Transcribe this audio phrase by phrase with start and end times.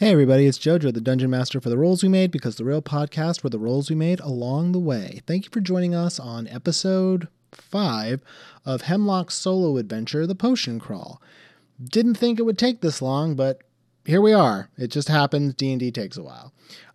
[0.00, 2.80] Hey everybody, it's Joe-Joe, the Dungeon Master for the Rolls We Made, because the real
[2.80, 5.20] podcast were the rolls we made along the way.
[5.26, 8.22] Thank you for joining us on episode five
[8.64, 11.20] of Hemlock's solo adventure, The Potion Crawl.
[11.84, 13.60] Didn't think it would take this long, but
[14.06, 14.70] here we are.
[14.78, 15.52] It just happens.
[15.52, 16.54] D and D takes a while.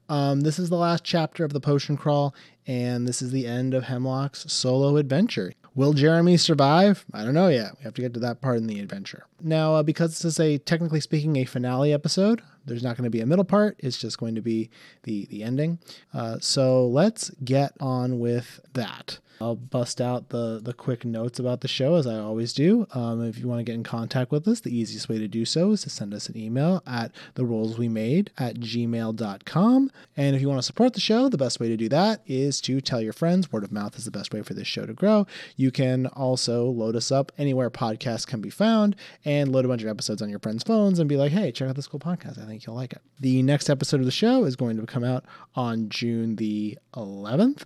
[0.09, 2.33] Um, this is the last chapter of the Potion Crawl,
[2.65, 5.53] and this is the end of Hemlock's solo adventure.
[5.75, 7.05] Will Jeremy survive?
[7.13, 7.73] I don't know yet.
[7.77, 9.27] We have to get to that part in the adventure.
[9.43, 13.09] Now, uh, because this is a technically speaking a finale episode, there's not going to
[13.09, 13.75] be a middle part.
[13.79, 14.69] It's just going to be
[15.03, 15.79] the the ending.
[16.13, 19.19] Uh, so let's get on with that.
[19.39, 22.87] I'll bust out the the quick notes about the show as I always do.
[22.93, 25.45] Um, if you want to get in contact with us, the easiest way to do
[25.45, 29.91] so is to send us an email at the rolls we made at gmail.com.
[30.17, 32.61] And if you want to support the show, the best way to do that is
[32.61, 33.51] to tell your friends.
[33.51, 35.27] Word of mouth is the best way for this show to grow.
[35.55, 39.81] You can also load us up anywhere podcasts can be found and load a bunch
[39.81, 42.41] of episodes on your friends' phones and be like, hey, check out this cool podcast.
[42.41, 43.01] I think you'll like it.
[43.19, 47.63] The next episode of the show is going to come out on June the 11th,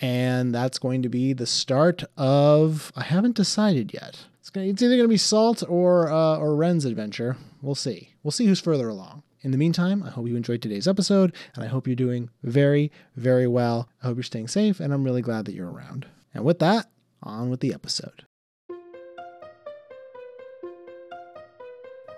[0.00, 2.92] and that's going to be the start of.
[2.96, 4.26] I haven't decided yet.
[4.40, 7.36] It's, gonna, it's either going to be Salt or uh, or Wren's adventure.
[7.62, 8.14] We'll see.
[8.22, 9.22] We'll see who's further along.
[9.42, 12.92] In the meantime, I hope you enjoyed today's episode, and I hope you're doing very,
[13.16, 13.88] very well.
[14.02, 16.06] I hope you're staying safe, and I'm really glad that you're around.
[16.34, 16.90] And with that,
[17.22, 18.24] on with the episode.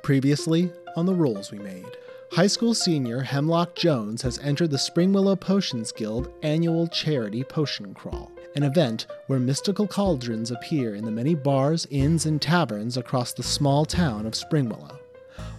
[0.03, 1.87] Previously on the rolls we made.
[2.33, 8.32] High school senior Hemlock Jones has entered the Springwillow Potions Guild annual charity potion crawl,
[8.55, 13.43] an event where mystical cauldrons appear in the many bars, inns, and taverns across the
[13.43, 14.99] small town of Springwillow.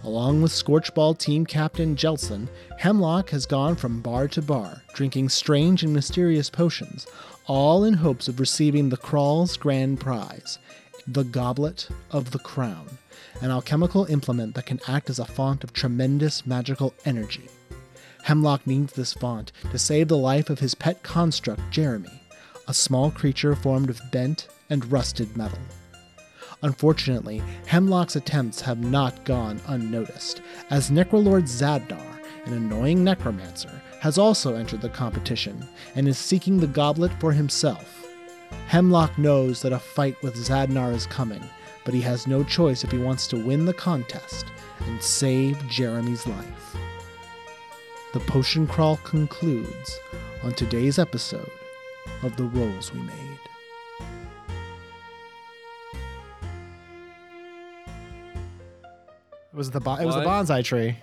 [0.04, 5.82] Along with Scorchball team captain Jelson, Hemlock has gone from bar to bar, drinking strange
[5.82, 7.06] and mysterious potions,
[7.46, 10.58] all in hopes of receiving the crawl's grand prize,
[11.06, 12.98] the Goblet of the Crown,
[13.40, 17.48] an alchemical implement that can act as a font of tremendous magical energy.
[18.22, 22.22] Hemlock needs this font to save the life of his pet construct, Jeremy,
[22.68, 25.58] a small creature formed of bent and rusted metal.
[26.62, 34.54] Unfortunately, Hemlock's attempts have not gone unnoticed, as Necrolord Zadnar, an annoying necromancer, has also
[34.54, 38.06] entered the competition and is seeking the goblet for himself.
[38.66, 41.42] Hemlock knows that a fight with Zadnar is coming,
[41.84, 44.46] but he has no choice if he wants to win the contest
[44.80, 46.76] and save Jeremy's life.
[48.14, 49.98] The potion crawl concludes
[50.42, 51.50] on today's episode
[52.24, 53.38] of The Rolls We Made.
[59.52, 60.96] It was the bo- it was the bonsai tree.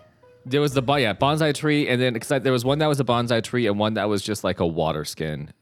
[0.45, 2.99] There was the bon- yeah bonsai tree, and then because there was one that was
[2.99, 5.53] a bonsai tree, and one that was just like a water skin.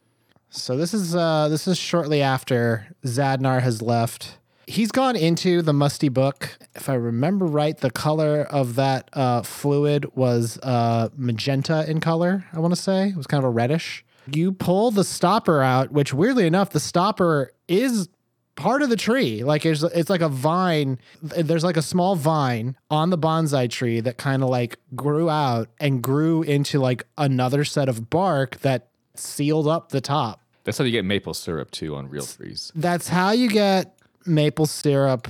[0.50, 4.38] So this is uh this is shortly after Zadnar has left.
[4.66, 6.58] He's gone into the musty book.
[6.76, 12.46] If I remember right, the color of that uh, fluid was uh, magenta in color.
[12.54, 14.06] I want to say it was kind of a reddish.
[14.36, 18.10] You pull the stopper out, which weirdly enough, the stopper is
[18.56, 19.44] part of the tree.
[19.44, 21.00] Like it's it's like a vine.
[21.22, 25.70] There's like a small vine on the bonsai tree that kind of like grew out
[25.80, 30.42] and grew into like another set of bark that sealed up the top.
[30.64, 32.72] That's how you get maple syrup too on real trees.
[32.76, 35.28] That's how you get maple syrup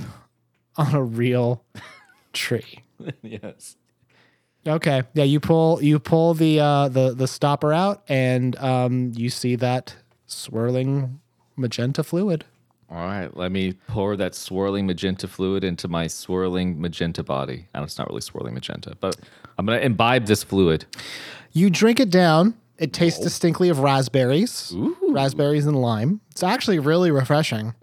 [0.76, 1.64] on a real
[2.32, 2.80] tree.
[3.22, 3.76] yes.
[4.66, 5.02] Okay.
[5.14, 9.56] Yeah, you pull you pull the uh the the stopper out and um you see
[9.56, 11.20] that swirling
[11.56, 12.44] magenta fluid.
[12.90, 17.68] All right, let me pour that swirling magenta fluid into my swirling magenta body.
[17.72, 19.16] And it's not really swirling magenta, but
[19.56, 20.84] I'm gonna imbibe this fluid.
[21.52, 22.54] You drink it down.
[22.78, 24.74] It tastes distinctly of raspberries.
[25.10, 26.20] Raspberries and lime.
[26.30, 27.74] It's actually really refreshing.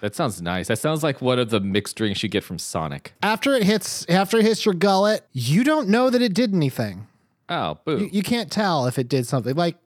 [0.00, 0.68] That sounds nice.
[0.68, 3.14] That sounds like one of the mixed drinks you get from Sonic.
[3.22, 7.06] After it hits after it hits your gullet, you don't know that it did anything.
[7.48, 7.98] Oh, boo.
[7.98, 9.54] You, you can't tell if it did something.
[9.54, 9.76] Like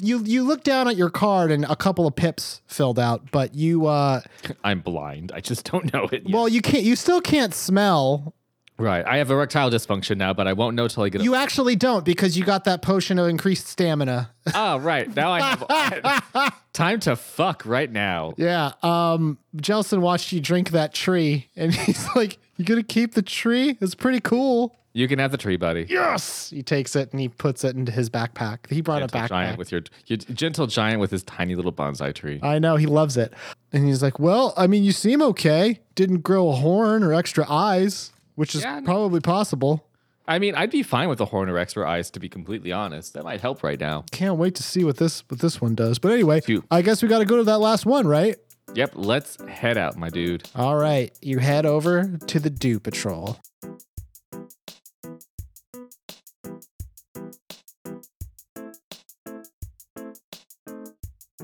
[0.00, 3.54] you you look down at your card and a couple of pips filled out, but
[3.54, 4.20] you uh
[4.64, 5.32] I'm blind.
[5.34, 6.24] I just don't know it.
[6.24, 6.34] Yet.
[6.34, 8.34] well you can't you still can't smell.
[8.80, 9.04] Right.
[9.06, 11.22] I have erectile dysfunction now, but I won't know till I get.
[11.22, 14.30] You actually don't because you got that potion of increased stamina.
[14.54, 15.14] Oh, right.
[15.14, 18.32] Now I have time to fuck right now.
[18.36, 18.72] Yeah.
[18.82, 23.76] Um Jelson watched you drink that tree and he's like, You gonna keep the tree?
[23.80, 24.74] It's pretty cool.
[24.92, 25.86] You can have the tree, buddy.
[25.88, 26.50] Yes.
[26.50, 28.68] He takes it and he puts it into his backpack.
[28.68, 29.28] He brought gentle a backpack.
[29.28, 32.40] giant with your, your gentle giant with his tiny little bonsai tree.
[32.42, 33.32] I know he loves it.
[33.72, 35.78] And he's like, "Well, I mean, you seem okay.
[35.94, 38.10] Didn't grow a horn or extra eyes,
[38.40, 39.86] which is yeah, probably possible.
[40.26, 43.12] I mean, I'd be fine with a Horner Expert Eyes to be completely honest.
[43.12, 44.06] That might help right now.
[44.12, 45.98] Can't wait to see what this what this one does.
[45.98, 46.64] But anyway, Shoot.
[46.70, 48.38] I guess we got to go to that last one, right?
[48.72, 50.48] Yep, let's head out, my dude.
[50.56, 53.36] All right, you head over to the Dew Patrol.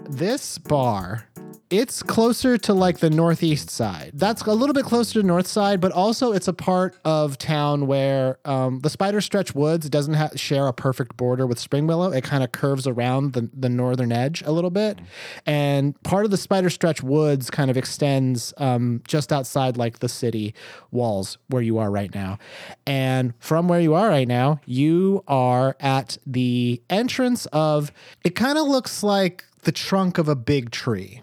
[0.09, 1.29] This bar
[1.69, 4.13] it's closer to like the northeast side.
[4.15, 7.87] That's a little bit closer to north side, but also it's a part of town
[7.89, 12.17] where um, the Spider Stretch Woods doesn't ha- share a perfect border with Springwillow.
[12.17, 15.01] It kind of curves around the, the northern edge a little bit.
[15.45, 20.09] And part of the Spider Stretch Woods kind of extends um, just outside like the
[20.09, 20.55] city
[20.93, 22.39] walls where you are right now.
[22.87, 27.91] And from where you are right now, you are at the entrance of
[28.25, 31.23] it kind of looks like the trunk of a big tree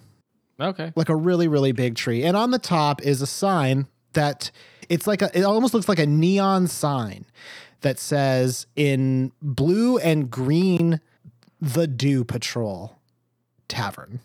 [0.64, 0.92] Okay.
[0.96, 4.50] like a really really big tree and on the top is a sign that
[4.90, 7.26] it's like a it almost looks like a neon sign
[7.82, 11.02] that says in blue and green
[11.62, 12.98] the dew patrol
[13.68, 14.20] tavern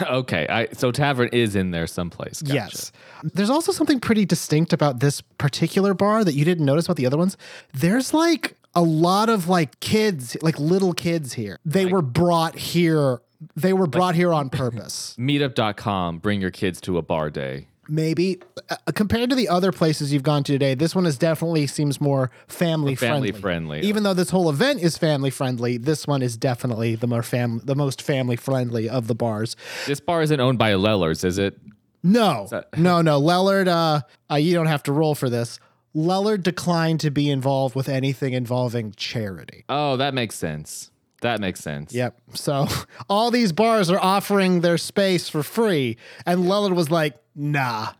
[0.02, 0.46] okay.
[0.48, 2.40] I so tavern is in there someplace.
[2.40, 2.54] Gotcha.
[2.54, 6.96] yes there's also something pretty distinct about this particular bar that you didn't notice about
[6.96, 7.36] the other ones
[7.74, 13.20] there's like a lot of like kids like little kids here they were brought here
[13.56, 16.18] they were brought here on purpose Meetup.com.
[16.18, 17.68] Bring your kids to a bar day.
[17.88, 21.66] maybe uh, compared to the other places you've gone to today this one is definitely
[21.66, 23.80] seems more family Family friendly friendly.
[23.82, 27.60] even though this whole event is family friendly this one is definitely the more fam
[27.64, 29.54] the most family friendly of the bars
[29.86, 31.58] This bar isn't owned by Lellers, is it?
[32.02, 34.00] no that- no no lellard uh,
[34.32, 35.58] uh you don't have to roll for this
[35.94, 40.90] lellard declined to be involved with anything involving charity Oh, that makes sense.
[41.24, 41.94] That makes sense.
[41.94, 42.20] Yep.
[42.34, 42.66] So
[43.08, 45.96] all these bars are offering their space for free.
[46.26, 47.92] And Lillard was like, nah.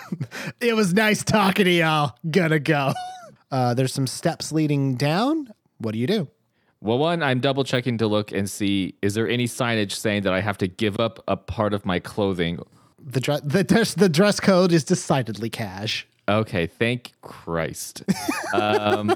[0.60, 2.16] it was nice talking to y'all.
[2.28, 2.92] Gonna go.
[3.48, 5.48] Uh, there's some steps leading down.
[5.78, 6.26] What do you do?
[6.80, 10.32] Well, one, I'm double checking to look and see is there any signage saying that
[10.32, 12.58] I have to give up a part of my clothing?
[12.98, 16.08] The, dress the, dress the dress code is decidedly cash.
[16.28, 18.02] Okay, thank Christ.
[18.52, 19.14] um,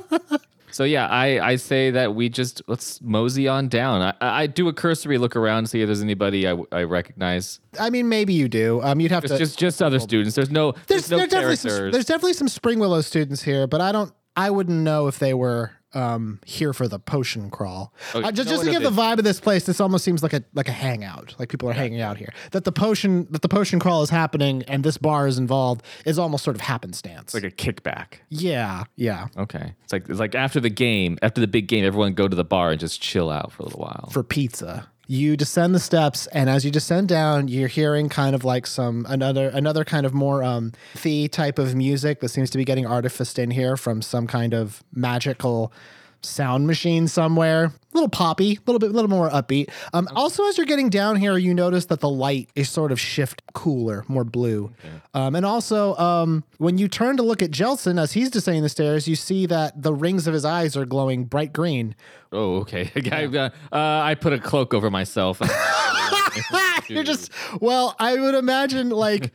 [0.70, 4.02] so yeah, I, I say that we just let's mosey on down.
[4.02, 7.61] I, I do a cursory look around, see if there's anybody I, I recognize.
[7.78, 8.81] I mean, maybe you do.
[8.82, 9.38] Um, you'd have It's to.
[9.38, 10.34] just just other students.
[10.34, 13.81] There's no there's, there's, no there's definitely some, there's definitely some Springwillow students here, but
[13.81, 14.12] I don't.
[14.37, 17.92] I wouldn't know if they were um, here for the potion crawl.
[18.14, 20.22] Okay, Uh, just no just to give the vibe of this place, this almost seems
[20.22, 21.34] like a like a hangout.
[21.38, 22.32] Like people are hanging out here.
[22.52, 26.19] That the potion that the potion crawl is happening and this bar is involved is
[26.19, 27.34] almost sort of happenstance.
[27.34, 28.20] like a kickback.
[28.28, 29.28] yeah, yeah.
[29.37, 32.36] Okay, it's like it's like after the game, after the big game, everyone go to
[32.36, 34.08] the bar and just chill out for a little while.
[34.12, 34.88] For pizza.
[35.10, 39.04] You descend the steps, and as you descend down, you're hearing kind of like some
[39.08, 40.70] another another kind of more um
[41.02, 44.54] the type of music that seems to be getting artificed in here from some kind
[44.54, 45.72] of magical
[46.22, 47.64] sound machine somewhere.
[47.64, 49.69] A little poppy, a little bit, a little more upbeat.
[49.93, 53.00] Um, Also, as you're getting down here, you notice that the light is sort of
[53.00, 54.70] shift cooler, more blue.
[55.12, 58.69] Um, and also, um, when you turn to look at Jelson as he's descending the
[58.69, 61.96] stairs, you see that the rings of his eyes are glowing bright green.
[62.32, 62.90] oh, okay.
[63.12, 65.40] I, uh, I put a cloak over myself.
[66.88, 67.31] You're just
[67.61, 69.32] well, I would imagine like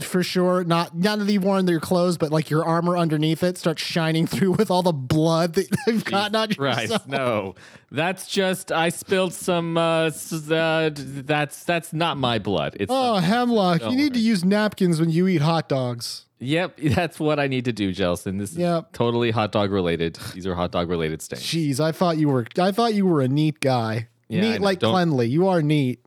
[0.00, 3.56] for sure not not that you've worn your clothes, but like your armor underneath it
[3.56, 6.82] starts shining through with all the blood that you've gotten on Right?
[6.82, 7.06] yourself.
[7.06, 7.54] No,
[7.90, 9.76] that's just I spilled some.
[9.78, 10.10] Uh,
[10.50, 12.76] uh, that's that's not my blood.
[12.78, 16.26] It's Oh, Hemlock, you need to use napkins when you eat hot dogs.
[16.38, 16.76] yep.
[16.82, 18.38] That's what I need to do, Jelson.
[18.38, 18.92] This is Yep.
[18.92, 20.18] totally hot dog related.
[20.34, 21.42] These are hot dog related stains.
[21.42, 24.08] Jeez, I thought you were I thought you were a neat guy.
[24.28, 25.26] Yeah, neat like cleanly.
[25.28, 26.00] You are neat.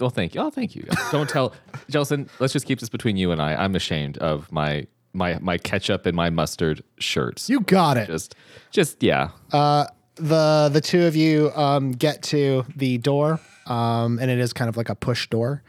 [0.00, 0.40] Well, thank you.
[0.40, 0.84] Oh, thank you.
[1.10, 1.52] Don't tell,
[1.90, 2.28] Jelson.
[2.38, 3.54] Let's just keep this between you and I.
[3.54, 7.48] I'm ashamed of my my my ketchup and my mustard shirts.
[7.50, 8.06] You got it.
[8.06, 8.34] just
[8.70, 9.30] just yeah.
[9.52, 14.52] Uh, the the two of you um, get to the door, um, and it is
[14.52, 15.62] kind of like a push door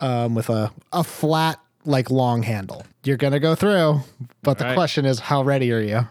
[0.00, 2.84] um, with a a flat like long handle.
[3.04, 4.00] You're gonna go through,
[4.42, 4.76] but the All right.
[4.76, 6.08] question is, how ready are you?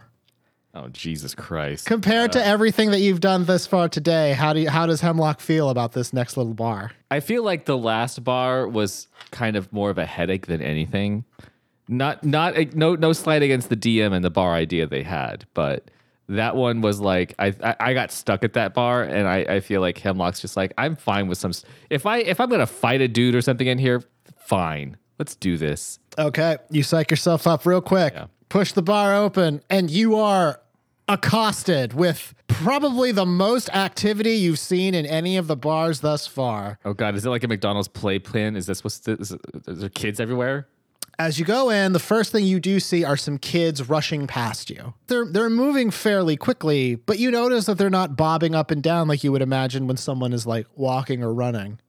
[0.76, 1.86] Oh Jesus Christ.
[1.86, 5.00] Compared to uh, everything that you've done this far today, how do you, how does
[5.00, 6.92] Hemlock feel about this next little bar?
[7.10, 11.24] I feel like the last bar was kind of more of a headache than anything.
[11.88, 15.46] Not not eh, no no slight against the DM and the bar idea they had,
[15.54, 15.90] but
[16.28, 19.60] that one was like I I, I got stuck at that bar and I, I
[19.62, 21.54] feel like Hemlock's just like I'm fine with some
[21.90, 24.04] if I if I'm gonna fight a dude or something in here,
[24.36, 24.98] fine.
[25.20, 26.00] Let's do this.
[26.18, 28.14] Okay, you psych yourself up real quick.
[28.14, 28.26] Yeah.
[28.50, 30.60] Push the bar open, and you are
[31.08, 36.80] accosted with probably the most activity you've seen in any of the bars thus far.
[36.86, 38.56] Oh god, is it like a McDonald's playpen?
[38.56, 39.32] Is this what's this?
[39.32, 40.68] Is, is there kids everywhere?
[41.18, 44.70] As you go in, the first thing you do see are some kids rushing past
[44.70, 44.94] you.
[45.08, 49.08] They're they're moving fairly quickly, but you notice that they're not bobbing up and down
[49.08, 51.80] like you would imagine when someone is like walking or running.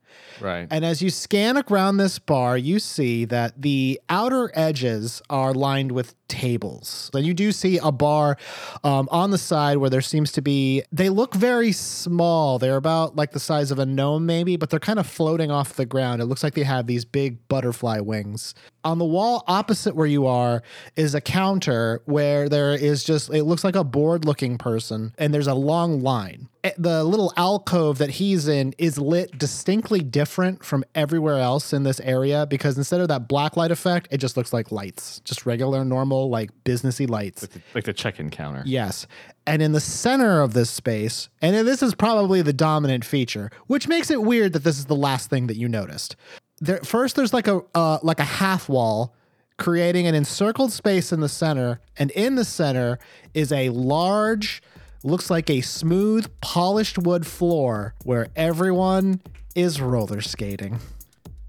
[0.41, 0.69] Right.
[0.71, 5.93] And as you scan around this bar, you see that the outer edges are lined
[5.93, 7.11] with tables.
[7.15, 8.37] And you do see a bar
[8.85, 12.59] um, on the side where there seems to be, they look very small.
[12.59, 15.75] They're about like the size of a gnome, maybe, but they're kind of floating off
[15.75, 16.21] the ground.
[16.21, 18.55] It looks like they have these big butterfly wings.
[18.87, 20.63] On the wall opposite where you are
[20.95, 25.35] is a counter where there is just, it looks like a bored looking person, and
[25.35, 26.49] there's a long line.
[26.63, 31.83] Eh, The little alcove that he's in is lit distinctly different from everywhere else in
[31.83, 35.47] this area because instead of that black light effect, it just looks like lights, just
[35.47, 37.49] regular, normal, like businessy lights.
[37.75, 38.63] Like the check-in counter.
[38.67, 39.09] Yes.
[39.49, 43.89] And in the center of this space, and this is probably the dominant feature, which
[43.89, 46.15] makes it weird that this is the last thing that you noticed.
[46.61, 49.15] There, first, there's like a uh, like a half wall,
[49.59, 52.99] creating an encircled space in the center, and in the center
[53.35, 54.63] is a large,
[55.05, 59.21] looks like a smooth, polished wood floor where everyone
[59.55, 60.79] is roller skating.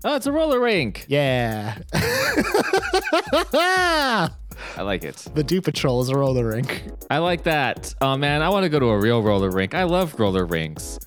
[0.04, 1.06] Oh, it's a roller rink.
[1.08, 1.78] Yeah.
[1.94, 2.00] I
[4.82, 5.16] like it.
[5.34, 6.84] the Dew Patrol is a roller rink.
[7.10, 7.94] I like that.
[8.02, 9.74] Oh man, I want to go to a real roller rink.
[9.74, 11.00] I love roller rinks.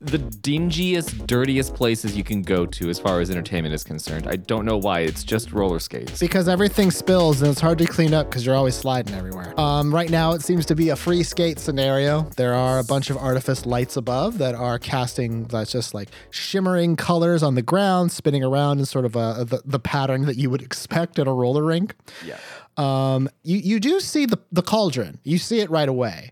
[0.00, 4.28] The dingiest, dirtiest places you can go to as far as entertainment is concerned.
[4.28, 5.00] I don't know why.
[5.00, 6.20] It's just roller skates.
[6.20, 9.58] because everything spills and it's hard to clean up because you're always sliding everywhere.
[9.58, 12.30] Um, right now, it seems to be a free skate scenario.
[12.36, 16.94] There are a bunch of artifice lights above that are casting that's just like shimmering
[16.94, 20.48] colors on the ground, spinning around in sort of a, the, the pattern that you
[20.48, 21.96] would expect at a roller rink.
[22.24, 22.38] Yeah.
[22.76, 25.18] Um, you you do see the the cauldron.
[25.24, 26.30] You see it right away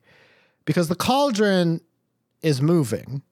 [0.64, 1.80] because the cauldron
[2.42, 3.22] is moving.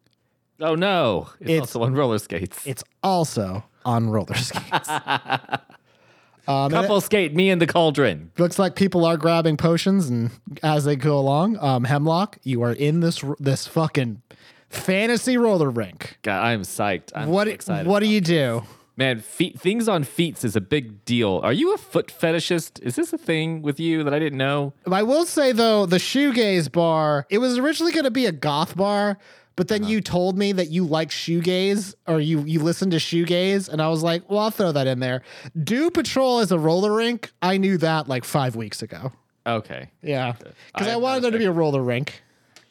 [0.65, 1.29] Oh no!
[1.41, 2.67] It's, It's- also on roller skates.
[2.67, 4.89] It's also on roller skates.
[4.89, 8.31] um, and Couple skate, me in the cauldron.
[8.39, 10.31] looks like people are grabbing potions and
[10.63, 14.21] as they go along um hemlock you are in this this fucking
[14.69, 17.13] fantasy roller rink God, I'm psyched.
[17.15, 17.87] I'm what so excited.
[17.87, 18.63] what do you do
[18.97, 21.41] Man, feet, things on feet is a big deal.
[21.43, 22.81] Are you a foot fetishist?
[22.81, 24.73] Is this a thing with you that I didn't know?
[24.89, 28.77] i will say though the shoegaze bar it was originally going to be a goth
[28.77, 29.19] bar
[29.57, 33.69] but then you told me that you like shoegaze or you you listen to shoegaze
[33.69, 35.23] and i was like well i'll throw that in there
[35.63, 39.13] Dew Patrol as a roller rink i knew that like five weeks ago
[39.47, 40.33] Okay, yeah
[40.73, 42.23] because I I, wanted there to be a roller rink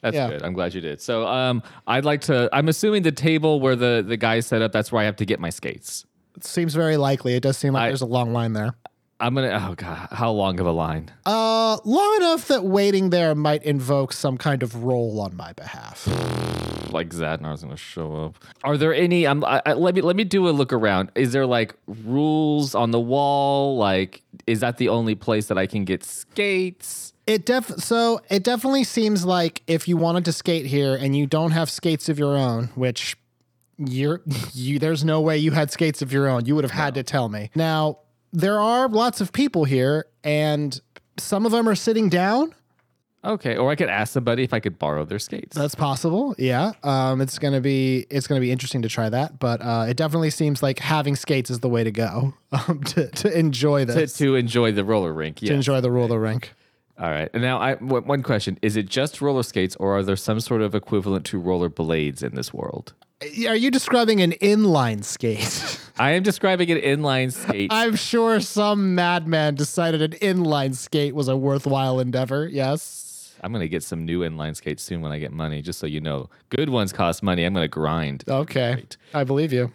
[0.02, 0.28] that's Yeah.
[0.32, 0.42] good.
[0.44, 1.00] I'm glad you did.
[1.00, 2.50] So, um, I'd like to.
[2.52, 4.74] I'm assuming the table where the the guy set up.
[4.74, 6.06] That's where I have to get my skates.
[6.36, 8.75] it seems very likely it does seem like I- there's a long line there
[9.20, 9.67] I'm gonna.
[9.70, 11.10] Oh god, how long of a line?
[11.25, 16.08] Uh, long enough that waiting there might invoke some kind of role on my behalf.
[16.93, 18.38] Like Zadnar's gonna show up.
[18.63, 19.25] Are there any?
[19.25, 19.43] I'm.
[19.43, 21.12] I, I, let me let me do a look around.
[21.15, 23.77] Is there like rules on the wall?
[23.77, 27.13] Like, is that the only place that I can get skates?
[27.25, 31.25] It def so it definitely seems like if you wanted to skate here and you
[31.25, 33.17] don't have skates of your own, which
[33.79, 34.22] you're
[34.53, 36.46] you there's no way you had skates of your own.
[36.46, 37.50] You would have had to tell me.
[37.55, 38.00] Now,
[38.34, 40.82] there are lots of people here and
[41.18, 42.54] some of them are sitting down.
[43.25, 45.56] Okay, or I could ask somebody if I could borrow their skates.
[45.56, 46.36] That's possible.
[46.38, 46.74] Yeah.
[46.84, 50.30] Um, it's gonna be it's gonna be interesting to try that, but uh, it definitely
[50.30, 54.12] seems like having skates is the way to go um, to to enjoy this.
[54.18, 55.38] to to enjoy the roller rink.
[55.38, 56.52] to enjoy the roller rink.
[57.00, 57.30] All right.
[57.34, 60.42] And now, I one one question: Is it just roller skates, or are there some
[60.42, 62.94] sort of equivalent to roller blades in this world?
[63.48, 65.80] Are you describing an inline skate?
[65.98, 67.72] I am describing an inline skate.
[67.72, 72.48] I'm sure some madman decided an inline skate was a worthwhile endeavor.
[72.48, 73.36] Yes.
[73.42, 75.62] I'm gonna get some new inline skates soon when I get money.
[75.62, 77.44] Just so you know, good ones cost money.
[77.44, 78.24] I'm gonna grind.
[78.27, 78.86] Okay.
[79.13, 79.72] I believe you.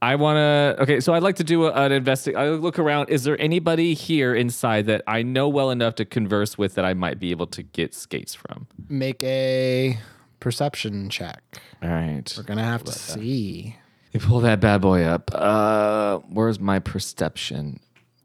[0.00, 0.82] I want to.
[0.82, 3.10] Okay, so I'd like to do a, an investi I look around.
[3.10, 6.94] Is there anybody here inside that I know well enough to converse with that I
[6.94, 8.68] might be able to get skates from?
[8.88, 9.98] Make a
[10.40, 11.42] perception check.
[11.82, 12.32] All right.
[12.36, 13.76] We're gonna have to see.
[14.12, 15.30] You pull that bad boy up.
[15.34, 17.80] Uh, where's my perception?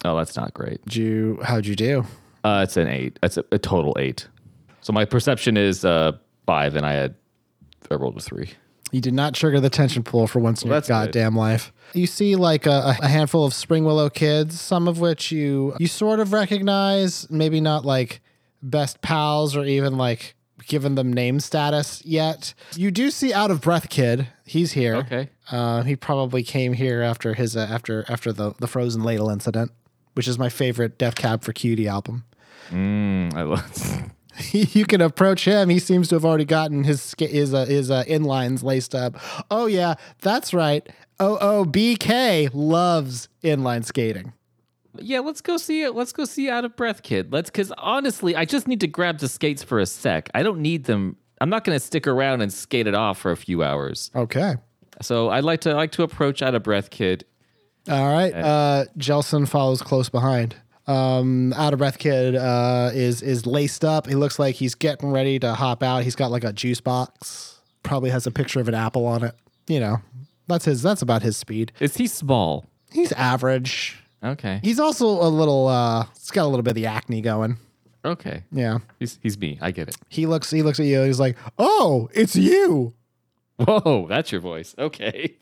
[0.05, 0.83] Oh, that's not great.
[0.85, 2.05] Did you how'd you do?
[2.43, 3.19] Uh, it's an eight.
[3.21, 4.27] That's a, a total eight.
[4.81, 6.13] So my perception is uh
[6.45, 7.15] five, and I had
[7.91, 8.51] I rolled a three.
[8.91, 10.93] You did not trigger the tension pool for once in your that's good.
[10.93, 11.73] goddamn life.
[11.93, 16.19] You see like a, a handful of Springwillow kids, some of which you you sort
[16.19, 18.21] of recognize, maybe not like
[18.61, 20.35] best pals or even like
[20.67, 22.53] given them name status yet.
[22.75, 24.27] You do see Out of Breath Kid.
[24.45, 24.95] He's here.
[24.95, 25.29] Okay.
[25.51, 29.71] Uh, he probably came here after his uh, after after the the Frozen Ladle incident,
[30.13, 32.25] which is my favorite Death Cab for Cutie album.
[32.69, 34.11] Mm, I love.
[34.51, 35.69] you can approach him.
[35.69, 39.15] He seems to have already gotten his his uh, his uh, inlines laced up.
[39.51, 40.87] Oh yeah, that's right.
[41.19, 44.33] OOBK loves inline skating.
[44.99, 45.95] Yeah, let's go see it.
[45.95, 47.31] Let's go see Out of Breath Kid.
[47.31, 50.29] Let's, because honestly, I just need to grab the skates for a sec.
[50.33, 51.17] I don't need them.
[51.41, 54.11] I'm not going to stick around and skate it off for a few hours.
[54.15, 54.55] Okay.
[55.01, 57.25] So I'd like to like to approach out of breath kid.
[57.89, 58.33] All right.
[58.33, 60.55] Uh, Jelson follows close behind.
[60.85, 64.07] Um, out of breath kid uh, is is laced up.
[64.07, 66.03] He looks like he's getting ready to hop out.
[66.03, 67.59] He's got like a juice box.
[67.83, 69.35] Probably has a picture of an apple on it.
[69.67, 69.97] You know,
[70.47, 70.81] that's his.
[70.81, 71.71] That's about his speed.
[71.79, 72.65] Is he small?
[72.91, 74.02] He's average.
[74.23, 74.59] Okay.
[74.63, 75.67] He's also a little.
[75.67, 77.57] uh He's got a little bit of the acne going.
[78.05, 78.43] Okay.
[78.51, 78.79] Yeah.
[78.99, 79.57] He's he's me.
[79.61, 79.95] I get it.
[80.09, 80.49] He looks.
[80.51, 81.01] He looks at you.
[81.03, 82.93] He's like, "Oh, it's you."
[83.57, 84.75] Whoa, that's your voice.
[84.77, 85.35] Okay.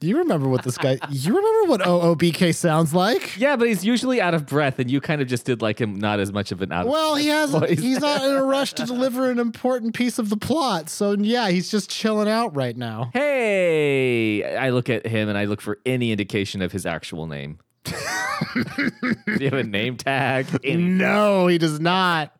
[0.00, 0.98] Do you remember what this guy?
[1.10, 3.36] You remember what OOBK sounds like?
[3.38, 5.94] yeah, but he's usually out of breath, and you kind of just did like him
[5.94, 6.88] not as much of an out.
[6.88, 7.50] Well, he has.
[7.52, 7.78] voice.
[7.78, 10.88] He's not in a rush to deliver an important piece of the plot.
[10.88, 13.10] So yeah, he's just chilling out right now.
[13.12, 17.60] Hey, I look at him and I look for any indication of his actual name.
[17.84, 20.46] Does he have a name tag?
[20.64, 22.32] No, he does not.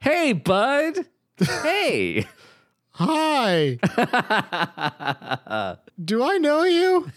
[0.00, 0.98] Hey, bud.
[1.38, 2.26] Hey.
[2.92, 3.78] Hi.
[6.04, 7.10] Do I know you?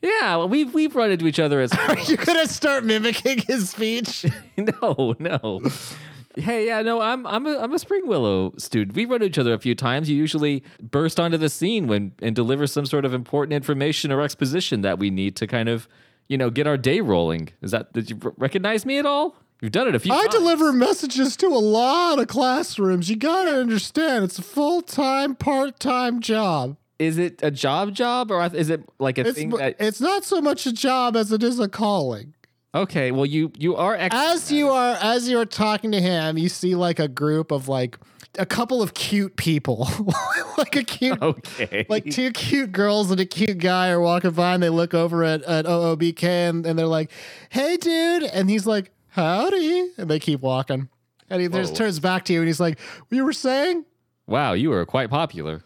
[0.00, 3.70] yeah, well, we've we've run into each other as Are you gonna start mimicking his
[3.70, 4.24] speech?
[4.56, 5.60] no, no.
[6.36, 8.94] Hey, yeah, no, I'm I'm a I'm a Springwillow student.
[8.96, 10.08] We've run into each other a few times.
[10.10, 14.20] You usually burst onto the scene when and deliver some sort of important information or
[14.22, 15.88] exposition that we need to kind of,
[16.28, 17.50] you know, get our day rolling.
[17.62, 19.36] Is that did you recognize me at all?
[19.60, 20.34] You've done it a few I times.
[20.34, 23.08] deliver messages to a lot of classrooms.
[23.08, 26.76] You gotta understand, it's a full time, part time job.
[26.98, 30.24] Is it a job job or is it like a It's thing that it's not
[30.24, 32.34] so much a job as it is a calling.
[32.74, 36.36] Okay, well you you are ex- As you are as you are talking to him,
[36.36, 37.98] you see like a group of like
[38.38, 39.88] a couple of cute people,
[40.58, 41.20] like a cute.
[41.22, 41.86] Okay.
[41.88, 45.24] Like two cute girls and a cute guy are walking by and they look over
[45.24, 47.10] at, at OOBK and, and they're like,
[47.50, 48.24] hey, dude.
[48.24, 49.90] And he's like, howdy.
[49.98, 50.88] And they keep walking.
[51.28, 52.78] And he just turns back to you and he's like,
[53.10, 53.84] you were saying?
[54.26, 55.62] wow, you are quite popular.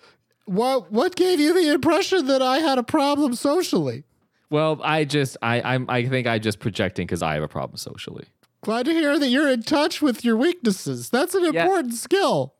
[0.46, 4.04] What what gave you the impression that I had a problem socially?
[4.50, 7.76] Well, I just I I'm I think I just projecting because I have a problem
[7.76, 8.24] socially.
[8.62, 11.08] Glad to hear that you're in touch with your weaknesses.
[11.08, 11.62] That's an Yeah.
[11.64, 12.54] important skill.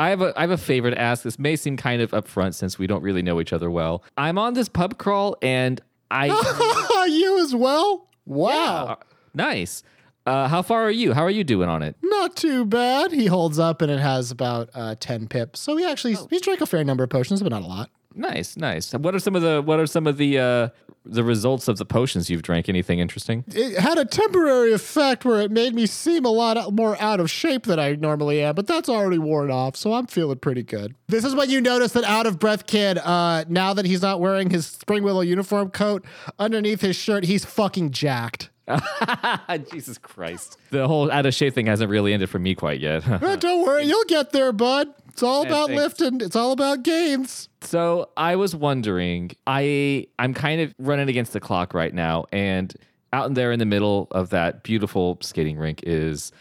[0.00, 1.22] I have a I have a favor to ask.
[1.22, 4.02] This may seem kind of upfront since we don't really know each other well.
[4.16, 5.78] I'm on this pub crawl and
[6.10, 6.26] I
[7.10, 8.08] you as well?
[8.24, 8.86] Wow.
[8.86, 8.96] Uh,
[9.34, 9.82] nice.
[10.24, 11.12] Uh, how far are you?
[11.12, 11.96] How are you doing on it?
[12.02, 13.12] Not too bad.
[13.12, 15.60] He holds up and it has about uh, 10 pips.
[15.60, 17.90] So he actually he's drank a fair number of potions, but not a lot.
[18.14, 18.92] Nice, nice.
[18.92, 20.68] What are some of the what are some of the uh,
[21.04, 22.68] the results of the potions you've drank?
[22.68, 23.44] Anything interesting?
[23.48, 27.30] It had a temporary effect where it made me seem a lot more out of
[27.30, 30.94] shape than I normally am, but that's already worn off, so I'm feeling pretty good.
[31.08, 34.20] This is when you notice that out of breath kid, uh, now that he's not
[34.20, 36.04] wearing his Springwillow uniform coat,
[36.38, 38.50] underneath his shirt, he's fucking jacked.
[39.72, 40.58] Jesus Christ.
[40.70, 43.04] The whole out of shape thing hasn't really ended for me quite yet.
[43.20, 44.88] Eh, don't worry, you'll get there, bud.
[45.12, 45.82] It's all about thanks.
[45.82, 46.20] lifting.
[46.20, 47.48] It's all about gains.
[47.62, 52.74] so I was wondering, I I'm kind of running against the clock right now, and
[53.12, 56.32] out in there in the middle of that beautiful skating rink is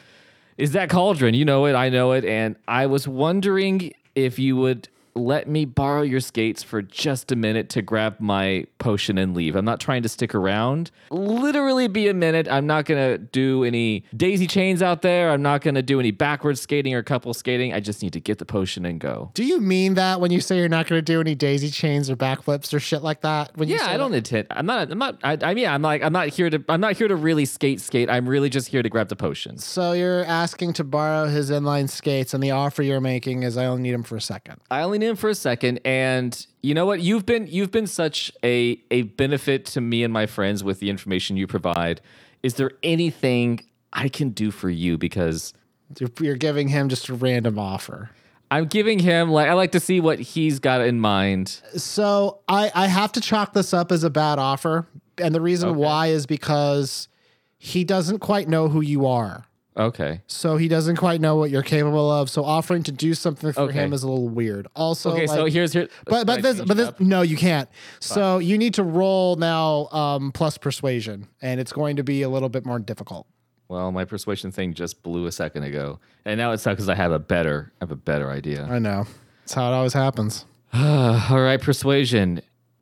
[0.57, 1.33] is that cauldron.
[1.33, 5.65] You know it, I know it, and I was wondering if you would let me
[5.65, 9.55] borrow your skates for just a minute to grab my potion and leave.
[9.55, 10.91] I'm not trying to stick around.
[11.11, 12.47] Literally be a minute.
[12.47, 15.31] I'm not going to do any daisy chains out there.
[15.31, 17.73] I'm not going to do any backwards skating or couple skating.
[17.73, 19.31] I just need to get the potion and go.
[19.33, 22.09] Do you mean that when you say you're not going to do any daisy chains
[22.09, 23.55] or backflips or shit like that?
[23.57, 24.47] When Yeah, I don't intend.
[24.51, 24.91] I'm not.
[24.91, 25.17] I'm not.
[25.23, 26.01] I, I mean, I'm like.
[26.03, 26.63] I'm not here to.
[26.69, 27.81] I'm not here to really skate.
[27.81, 28.09] Skate.
[28.09, 29.65] I'm really just here to grab the potions.
[29.65, 33.65] So you're asking to borrow his inline skates, and the offer you're making is I
[33.65, 34.61] only need him for a second.
[34.71, 37.01] I only need for a second, and you know what?
[37.01, 40.89] You've been you've been such a a benefit to me and my friends with the
[40.89, 42.01] information you provide.
[42.43, 44.97] Is there anything I can do for you?
[44.97, 45.53] Because
[45.99, 48.11] You're, you're giving him just a random offer.
[48.51, 51.61] I'm giving him like I like to see what he's got in mind.
[51.75, 54.87] So I, I have to chalk this up as a bad offer.
[55.17, 57.09] And the reason why is because
[57.57, 59.45] he doesn't quite know who you are.
[59.77, 60.21] Okay.
[60.27, 62.29] So he doesn't quite know what you're capable of.
[62.29, 63.73] So offering to do something for Okay.
[63.79, 64.67] him is a little weird.
[64.75, 65.25] Also, Okay.
[65.27, 65.87] so like- here's here.
[66.05, 67.69] but but this but this no you can't.
[67.99, 72.29] So you need to roll now um, plus persuasion, and it's going to be a
[72.29, 73.25] little bit more difficult.
[73.69, 76.95] Well, my persuasion thing just blew a second ago, and now it's not because I
[76.95, 78.65] have a better I have a better idea.
[78.69, 79.05] I know.
[79.43, 80.45] That's how it always happens.
[80.73, 82.41] All right, persuasion.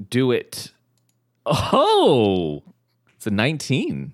[0.10, 0.72] Do it.
[1.46, 2.64] Oh,
[3.16, 4.14] it's a 19.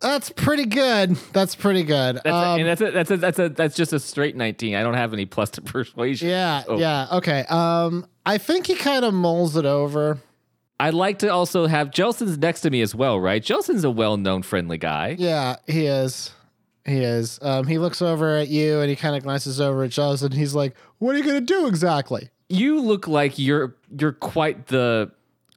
[0.00, 1.10] That's pretty good.
[1.32, 2.16] That's pretty good.
[2.16, 4.74] That's a, Um, and that's a, that's a, that's a that's just a straight 19.
[4.74, 6.28] I don't have any plus to persuasion.
[6.28, 6.78] yeah, Oh.
[6.78, 7.06] yeah.
[7.12, 7.44] Okay.
[7.48, 10.18] Um, I think he kind of mulls it over.
[10.78, 13.42] I'd like to also have Jelson's next to me as well, right?
[13.42, 15.14] Jelson's a well-known friendly guy.
[15.18, 16.30] Yeah, he is.
[16.86, 17.38] He is.
[17.42, 20.32] Um, he looks over at you and he kind of glances over at Jelson.
[20.32, 25.10] He's like, "What are you gonna do exactly?" You look like you're you're quite the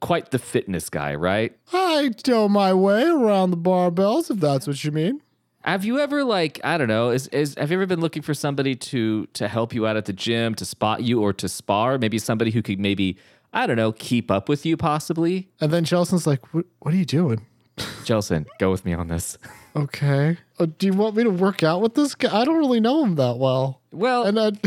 [0.03, 1.57] quite the fitness guy, right?
[1.71, 5.21] I know my way around the barbells, if that's what you mean.
[5.63, 8.33] Have you ever like I don't know is is have you ever been looking for
[8.33, 11.97] somebody to to help you out at the gym to spot you or to spar
[11.97, 13.17] maybe somebody who could maybe
[13.53, 16.65] I don't know keep up with you possibly And then Jelson's like, "What?
[16.81, 17.45] Are you doing?"
[18.03, 19.37] Jelson go with me on this
[19.73, 20.37] Okay.
[20.59, 22.41] Uh, do you want me to work out with this guy?
[22.41, 23.79] I don't really know him that well.
[23.93, 24.59] well And then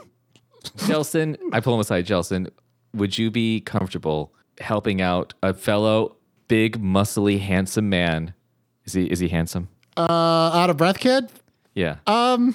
[0.76, 2.50] Jelson I pull him aside Jelson
[2.92, 6.16] would you be comfortable helping out a fellow
[6.48, 8.34] big muscly handsome man
[8.84, 11.30] is he is he handsome uh, out of breath, kid.
[11.74, 12.54] yeah Um,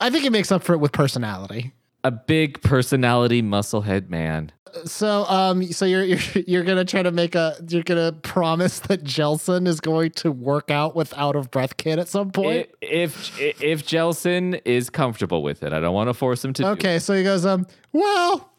[0.00, 1.72] I think he makes up for it with personality.
[2.04, 4.50] a big personality musclehead man
[4.86, 9.04] So, um, so you're you're you're gonna try to make a you're gonna promise that
[9.04, 12.68] Jelson is going to work out with out of breath kid at some point.
[12.80, 16.62] if if if Jelson is comfortable with it I don't want to force him to
[16.62, 18.50] do Okay, so he goes, um, well,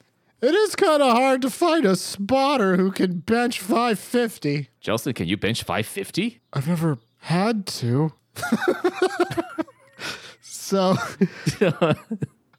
[0.43, 4.67] it is kind of hard to find a spotter who can bench 550.
[4.83, 6.41] Jelson, can you bench 550?
[6.51, 8.11] I've never had to.
[10.41, 10.97] so,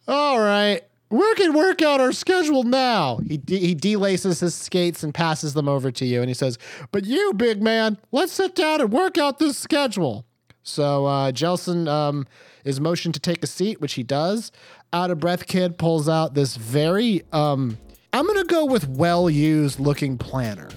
[0.09, 3.18] all right, we can work out our schedule now.
[3.18, 6.59] He de- he delaces his skates and passes them over to you, and he says,
[6.90, 10.25] "But you, big man, let's sit down and work out this schedule."
[10.62, 12.27] So uh, Jelson um,
[12.64, 14.51] is motioned to take a seat, which he does.
[14.94, 17.76] Out of breath kid pulls out this very um,
[18.12, 20.68] I'm gonna go with well used looking planner.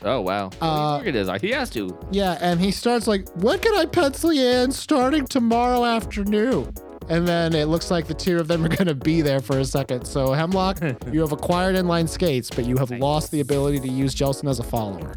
[0.00, 0.48] Oh wow!
[0.62, 1.28] Uh, it is.
[1.42, 1.94] He has to.
[2.10, 6.72] Yeah, and he starts like, "When can I pencil you in starting tomorrow afternoon?"
[7.10, 9.58] And then it looks like the two of them are going to be there for
[9.58, 10.06] a second.
[10.06, 10.80] So Hemlock,
[11.12, 14.58] you have acquired inline skates, but you have lost the ability to use Jelson as
[14.58, 15.16] a follower.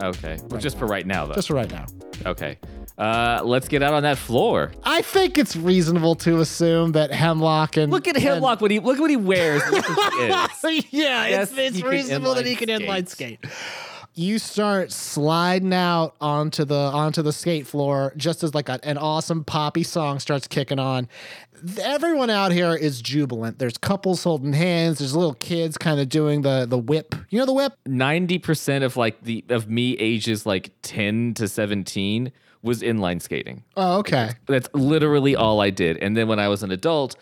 [0.00, 1.34] Okay, well, just for right now though.
[1.34, 1.86] Just for right now.
[2.26, 2.58] okay.
[2.96, 4.72] Uh, let's get out on that floor.
[4.82, 8.60] I think it's reasonable to assume that Hemlock and Look at Hemlock.
[8.60, 9.62] What he look at what he wears.
[9.70, 10.84] Look who he is.
[10.90, 13.38] yeah, Yes, it's, it's reasonable that he can inline skate.
[13.44, 13.52] skate.
[14.14, 18.98] You start sliding out onto the onto the skate floor just as like a, an
[18.98, 21.08] awesome poppy song starts kicking on.
[21.80, 23.58] Everyone out here is jubilant.
[23.58, 24.98] There's couples holding hands.
[24.98, 27.14] There's little kids kind of doing the the whip.
[27.30, 27.74] You know the whip?
[27.86, 33.62] Ninety percent of like the of me ages like ten to seventeen was inline skating.
[33.76, 34.30] Oh, okay.
[34.46, 35.96] That's literally all I did.
[35.98, 37.14] And then when I was an adult,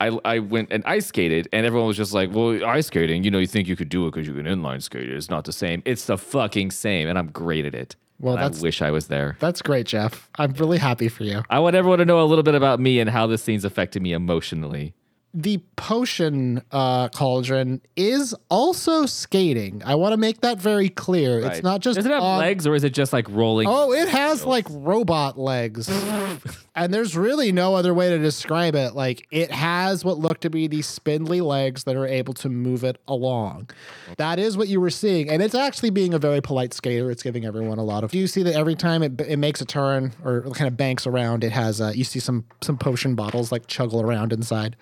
[0.00, 3.30] I, I went and ice skated, and everyone was just like, "Well, ice skating, you
[3.30, 5.08] know, you think you could do it because you can inline skate.
[5.10, 5.82] It's not the same.
[5.84, 7.96] It's the fucking same, and I'm great at it.
[8.20, 9.36] Well, I wish I was there.
[9.38, 10.28] That's great, Jeff.
[10.38, 11.42] I'm really happy for you.
[11.50, 14.02] I want everyone to know a little bit about me and how this scene's affected
[14.02, 14.94] me emotionally.
[15.34, 19.82] The potion uh, cauldron is also skating.
[19.84, 21.40] I want to make that very clear.
[21.40, 23.68] It's not just Does it have on- legs or is it just like rolling?
[23.68, 25.88] Oh, it has like robot legs.
[26.74, 28.94] and there's really no other way to describe it.
[28.94, 32.82] Like it has what look to be these spindly legs that are able to move
[32.82, 33.68] it along.
[34.16, 35.28] That is what you were seeing.
[35.28, 37.10] And it's actually being a very polite skater.
[37.10, 38.12] It's giving everyone a lot of.
[38.12, 41.06] Do you see that every time it, it makes a turn or kind of banks
[41.06, 44.74] around, it has, uh, you see some, some potion bottles like chuggle around inside.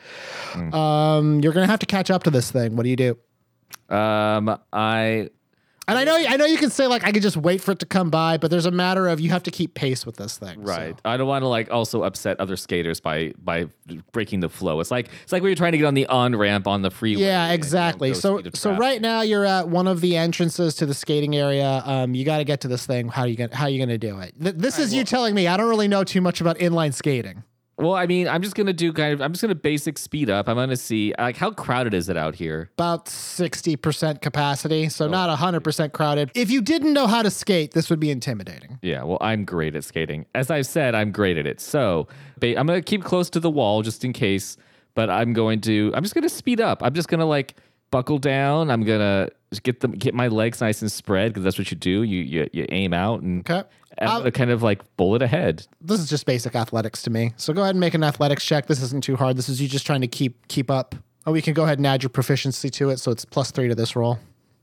[0.55, 2.77] Um, you're going to have to catch up to this thing.
[2.77, 3.18] What do you do?
[3.94, 5.31] Um, I
[5.88, 7.79] And I know, I know you can say like I could just wait for it
[7.79, 10.38] to come by, but there's a matter of you have to keep pace with this
[10.38, 10.57] thing.
[10.66, 10.72] so.
[10.72, 11.01] right.
[11.05, 13.66] I don't want to like also upset other skaters by by
[14.11, 14.81] breaking the flow.
[14.81, 16.90] It's like it's like when you're trying to get on the on ramp on the
[16.90, 17.22] freeway.
[17.22, 18.14] Yeah, and you exactly.
[18.14, 21.83] So, so right now you're at one of the entrances to the skating area.
[21.85, 23.09] Um, you got to get to this thing.
[23.09, 24.35] How are you gonna How you gonna do it?
[24.42, 25.46] Th- this is you telling me.
[25.46, 27.44] I don't really know too much about inline skating.
[27.79, 29.21] Well, I mean, I'm just gonna do kind of.
[29.21, 30.49] I'm just gonna basic speed up.
[30.49, 32.71] I'm gonna see like how crowded is it out here.
[32.79, 36.31] About sixty percent capacity, Oh, so not hundred percent crowded.
[36.35, 38.79] If you didn't know how to skate, this would be intimidating.
[38.81, 40.25] Yeah, well, I'm great at skating.
[40.35, 41.61] As I've said, I'm great at it.
[41.61, 42.09] So
[42.41, 44.57] ba- I'm gonna keep close to the wall just in case.
[44.95, 45.93] But I'm going to.
[45.95, 46.83] I'm just gonna speed up.
[46.83, 47.57] I'm just gonna like
[47.91, 48.71] buckle down.
[48.71, 49.29] I'm gonna
[49.62, 52.03] get them get my legs nice and spread because that's what you do.
[52.05, 53.69] You you, you aim out and Okay.
[54.00, 55.66] Um, kind of like bullet ahead.
[55.80, 57.32] This is just basic athletics to me.
[57.37, 58.66] So go ahead and make an athletics check.
[58.66, 59.37] This isn't too hard.
[59.37, 60.94] This is you just trying to keep keep up.
[61.26, 63.68] Oh, we can go ahead and add your proficiency to it, so it's plus three
[63.68, 64.18] to this roll.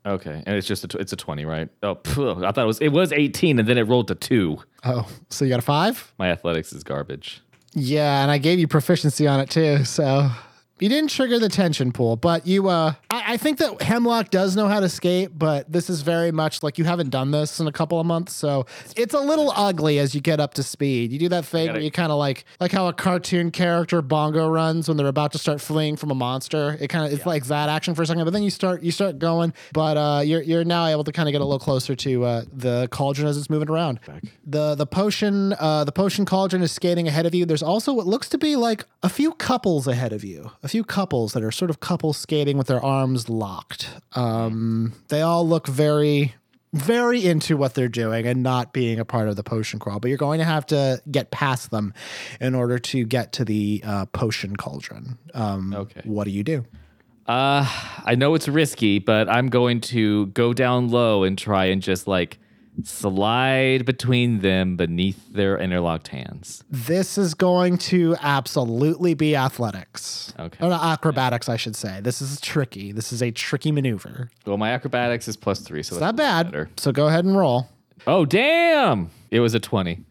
[0.06, 1.70] Okay, and it's just a tw- it's a twenty, right?
[1.82, 4.60] Oh, phew, I thought it was it was 18, and then it rolled to two.
[4.84, 6.14] Oh, so you got a five?
[6.18, 7.42] My athletics is garbage.
[7.74, 9.84] Yeah, and I gave you proficiency on it too.
[9.86, 10.30] So
[10.84, 12.68] You didn't trigger the tension pool, but you.
[12.68, 16.30] Uh, I, I think that Hemlock does know how to skate, but this is very
[16.30, 18.66] much like you haven't done this in a couple of months, so
[18.98, 21.14] it's a little ugly as you get up to speed.
[21.14, 24.50] You do that thing where you kind of like like how a cartoon character bongo
[24.50, 26.78] runs when they're about to start fleeing from a monster.
[26.82, 28.92] It kind of it's like that action for a second, but then you start you
[28.92, 29.54] start going.
[29.72, 32.44] But uh, you're you're now able to kind of get a little closer to uh,
[32.52, 34.02] the cauldron as it's moving around.
[34.46, 37.46] The the potion uh, the potion cauldron is skating ahead of you.
[37.46, 40.52] There's also what looks to be like a few couples ahead of you.
[40.62, 43.92] A few couples that are sort of couples skating with their arms locked.
[44.14, 46.34] Um, they all look very
[46.74, 50.08] very into what they're doing and not being a part of the potion crawl, but
[50.08, 51.94] you're going to have to get past them
[52.42, 55.20] in order to get to the uh, potion cauldron.
[55.36, 56.02] Um, Okay.
[56.06, 56.66] What do you do?
[57.28, 57.64] Uh,
[58.04, 62.08] I know it's risky, but I'm going to go down low and try and just
[62.08, 62.40] like
[62.84, 66.64] slide between them beneath their interlocked hands.
[66.70, 70.34] This is going to absolutely be athletics.
[70.40, 70.66] Okay.
[70.66, 72.00] Or not acrobatics, I should say.
[72.02, 72.92] This is tricky.
[72.92, 74.30] This is a tricky maneuver.
[74.46, 76.52] Well, my acrobatics is plus three, so It's that's not bad.
[76.52, 76.70] better.
[76.78, 77.68] So go ahead and roll.
[78.08, 79.10] Oh, damn!
[79.32, 80.04] It was a 20.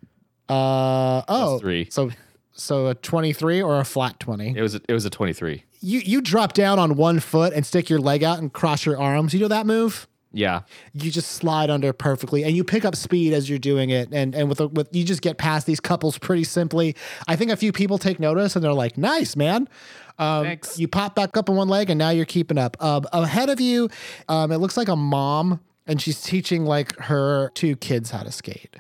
[0.49, 1.59] Uh oh.
[1.59, 1.89] three.
[1.91, 2.11] So
[2.53, 4.57] so a 23 or a flat 20.
[4.57, 5.65] It was a, it was a 23.
[5.81, 9.01] You you drop down on one foot and stick your leg out and cross your
[9.01, 9.33] arms.
[9.35, 10.07] You know that move?
[10.33, 10.63] Yeah.
[10.95, 14.35] you just slide under perfectly and you pick up speed as you're doing it and
[14.35, 16.97] and with, a, with you just get past these couples pretty simply
[17.29, 19.69] i think a few people take notice and they're like nice man
[20.19, 20.79] um, Thanks.
[20.79, 23.61] you pop back up on one leg and now you're keeping up um, ahead of
[23.61, 23.89] you
[24.29, 28.31] um, it looks like a mom and she's teaching like her two kids how to
[28.33, 28.77] skate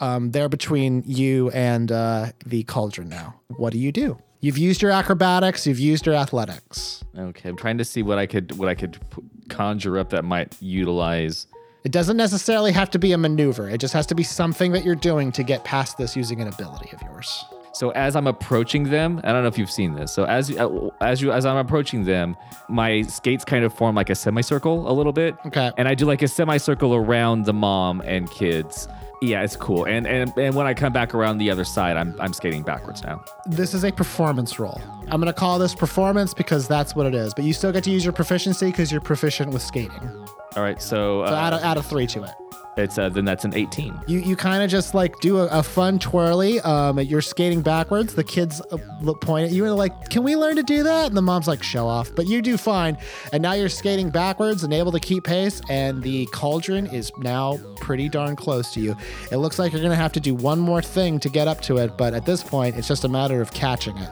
[0.00, 4.80] um, they're between you and uh, the cauldron now what do you do you've used
[4.82, 7.48] your acrobatics you've used your athletics Okay.
[7.48, 10.56] I'm trying to see what I could what I could p- conjure up that might
[10.60, 11.46] utilize.
[11.84, 13.68] It doesn't necessarily have to be a maneuver.
[13.68, 16.48] It just has to be something that you're doing to get past this using an
[16.48, 17.44] ability of yours.
[17.72, 20.12] So as I'm approaching them, I don't know if you've seen this.
[20.12, 22.36] So as you- uh, as you as I'm approaching them,
[22.68, 25.36] my skates kind of form like a semicircle a little bit.
[25.46, 25.70] Okay.
[25.78, 28.88] And I do like a semicircle around the mom and kids.
[29.20, 29.84] Yeah, it's cool.
[29.84, 33.02] And and and when I come back around the other side, I'm I'm skating backwards
[33.02, 33.24] now.
[33.46, 34.80] This is a performance roll.
[35.08, 37.34] I'm going to call this performance because that's what it is.
[37.34, 40.26] But you still get to use your proficiency because you're proficient with skating.
[40.56, 40.80] All right.
[40.80, 42.30] So, So uh, add, a, add a three to it.
[42.78, 44.00] It's uh, then that's an 18.
[44.06, 46.60] You you kind of just like do a, a fun twirly.
[46.60, 48.14] Um, you're skating backwards.
[48.14, 50.82] The kids uh, look, point at you and they're like, "Can we learn to do
[50.84, 52.96] that?" And the mom's like, "Show off." But you do fine.
[53.32, 55.60] And now you're skating backwards and able to keep pace.
[55.68, 58.96] And the cauldron is now pretty darn close to you.
[59.32, 61.78] It looks like you're gonna have to do one more thing to get up to
[61.78, 61.98] it.
[61.98, 64.10] But at this point, it's just a matter of catching it.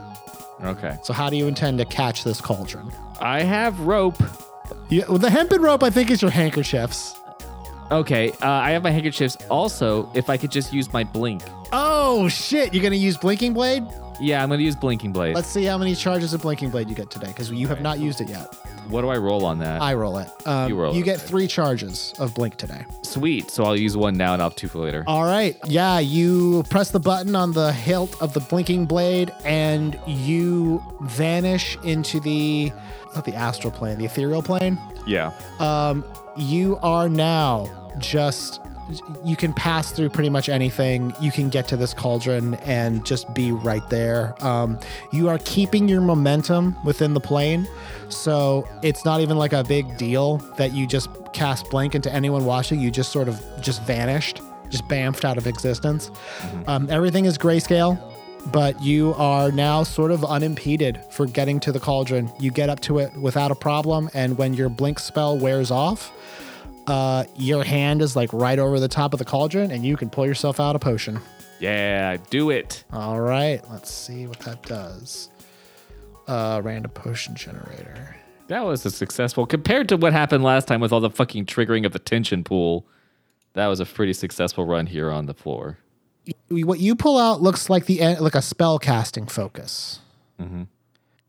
[0.64, 0.96] Okay.
[1.02, 2.90] So how do you intend to catch this cauldron?
[3.20, 4.20] I have rope.
[4.88, 7.14] You, well, the hempen rope, I think, is your handkerchiefs.
[7.90, 8.31] Okay.
[8.42, 9.37] Uh, I have my handkerchiefs.
[9.51, 11.42] Also, if I could just use my blink.
[11.72, 12.72] Oh shit!
[12.72, 13.85] You're gonna use blinking blade.
[14.20, 15.35] Yeah, I'm gonna use blinking blade.
[15.35, 17.99] Let's see how many charges of blinking blade you get today, because you have not
[17.99, 18.55] used it yet.
[18.88, 19.83] what do I roll on that?
[19.83, 20.29] I roll it.
[20.46, 21.27] Um, You roll You it, get okay.
[21.27, 22.85] three charges of blink today.
[23.03, 23.51] Sweet.
[23.51, 25.03] So I'll use one now and I'll have two for later.
[25.09, 25.57] All right.
[25.66, 31.77] Yeah, you press the button on the hilt of the blinking blade, and you vanish
[31.85, 32.72] into the
[33.14, 34.79] not the astral plane, the ethereal plane.
[35.07, 35.33] Yeah.
[35.59, 36.05] Um,
[36.37, 38.61] you are now just
[39.25, 41.12] you can pass through pretty much anything.
[41.20, 44.35] You can get to this cauldron and just be right there.
[44.44, 44.79] Um,
[45.12, 47.66] you are keeping your momentum within the plane,
[48.09, 52.44] so it's not even like a big deal that you just cast blink into anyone
[52.44, 52.81] watching.
[52.81, 56.11] You just sort of just vanished, just bamfed out of existence.
[56.66, 58.01] Um, everything is grayscale.
[58.53, 62.31] But you are now sort of unimpeded for getting to the cauldron.
[62.38, 66.12] You get up to it without a problem, and when your blink spell wears off,
[66.87, 70.11] uh, your hand is like right over the top of the cauldron and you can
[70.11, 71.20] pull yourself out a potion.
[71.61, 72.16] Yeah.
[72.31, 72.85] Do it.
[72.92, 75.31] All right, let's see what that does.
[76.27, 78.16] Uh, random potion generator.
[78.49, 81.85] That was a successful compared to what happened last time with all the fucking triggering
[81.87, 82.87] of the tension pool.
[83.55, 85.79] That was a pretty successful run here on the floor.
[86.49, 90.01] What you pull out looks like the like a spell casting focus.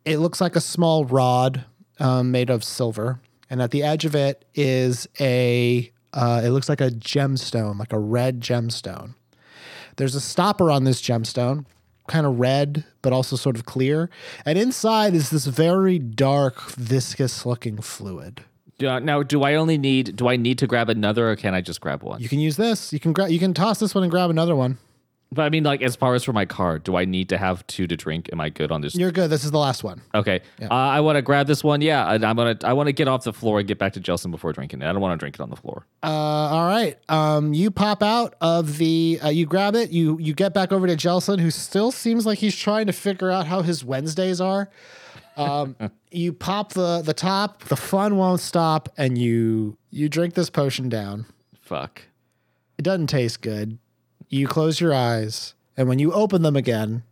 [0.05, 1.65] It looks like a small rod
[1.99, 5.91] um, made of silver, and at the edge of it is a.
[6.13, 9.13] Uh, it looks like a gemstone, like a red gemstone.
[9.97, 11.65] There's a stopper on this gemstone,
[12.07, 14.09] kind of red, but also sort of clear.
[14.45, 18.43] And inside is this very dark, viscous looking fluid.
[18.81, 20.15] Uh, now, do I only need?
[20.15, 22.21] Do I need to grab another, or can I just grab one?
[22.21, 22.93] You can use this.
[22.93, 23.29] You can grab.
[23.29, 24.77] You can toss this one and grab another one.
[25.31, 27.67] But I mean, like, as far as for my card, do I need to have
[27.67, 28.29] two to drink?
[28.31, 28.95] Am I good on this?
[28.95, 29.29] You're good.
[29.29, 30.01] This is the last one.
[30.15, 30.41] okay.
[30.61, 31.81] Uh, I want to grab this one.
[31.81, 32.57] Yeah, and I'm gonna.
[32.63, 34.85] I want to get off the floor and get back to Jelson before drinking it.
[34.87, 35.85] I don't want to drink it on the floor.
[36.01, 36.97] Uh, all right.
[37.09, 39.19] Um, you pop out of the.
[39.21, 39.91] Uh, you grab it.
[39.91, 43.29] You you get back over to Jelson, who still seems like he's trying to figure
[43.29, 44.69] out how his Wednesdays are.
[45.35, 45.75] Um,
[46.11, 47.63] you pop the the top.
[47.65, 51.25] The fun won't stop, and you you drink this potion down.
[51.61, 52.03] Fuck.
[52.77, 53.77] It doesn't taste good.
[54.29, 57.03] You close your eyes, and when you open them again,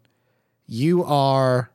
[0.67, 1.71] you are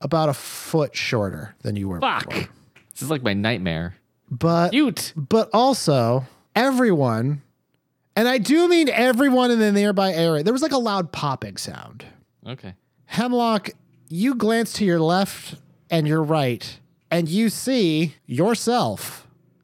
[0.00, 2.28] about a foot shorter than you were Fuck.
[2.28, 2.48] before.
[2.92, 3.96] This is like my nightmare.
[4.30, 5.12] But Cute.
[5.16, 7.42] but also everyone,
[8.14, 10.42] and I do mean everyone in the nearby area.
[10.42, 12.04] There was like a loud popping sound.
[12.46, 12.74] Okay.
[13.06, 13.70] Hemlock,
[14.08, 15.56] you glance to your left
[15.90, 16.78] and your right,
[17.10, 19.19] and you see yourself.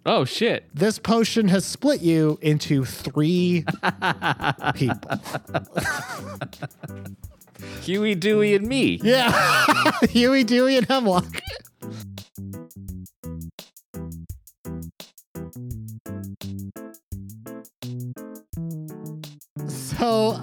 [0.09, 0.69] Oh shit.
[0.73, 3.64] This potion has split you into three
[4.75, 5.21] people.
[7.83, 9.01] Huey, Dewey, and me.
[9.03, 9.64] Yeah.
[10.11, 11.27] Huey, Dewey, and Hemlock.
[19.69, 20.38] So,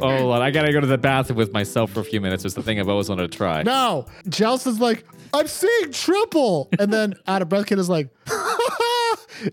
[0.00, 2.44] Oh, Lord, I gotta go to the bathroom with myself for a few minutes.
[2.44, 3.62] It's the thing I've always wanted to try.
[3.62, 6.68] no, Jelson's like, I'm seeing triple.
[6.78, 8.08] And then out of breath kid is like,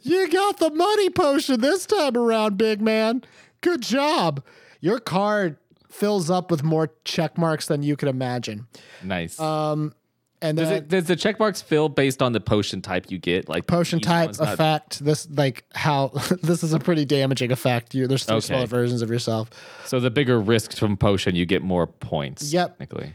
[0.03, 3.23] You got the money potion this time around, big man.
[3.61, 4.43] Good job.
[4.79, 5.57] Your card
[5.89, 8.67] fills up with more check marks than you could imagine.
[9.03, 9.39] Nice.
[9.39, 9.93] Um,
[10.41, 13.19] And does, then it, does the check marks fill based on the potion type you
[13.19, 13.47] get?
[13.49, 15.03] Like potion each type one's not- effect.
[15.05, 16.07] This like how
[16.41, 17.93] this is a pretty damaging effect.
[17.93, 18.47] You there's three Okay.
[18.47, 19.49] smaller versions of yourself.
[19.85, 22.51] So the bigger risk from potion, you get more points.
[22.53, 22.79] Yep.
[22.79, 23.13] Technically.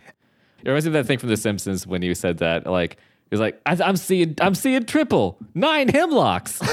[0.63, 2.67] It reminds me of that thing from The Simpsons when you said that.
[2.67, 2.97] Like
[3.31, 6.61] he was like, I, "I'm seeing, I'm seeing triple nine hemlocks."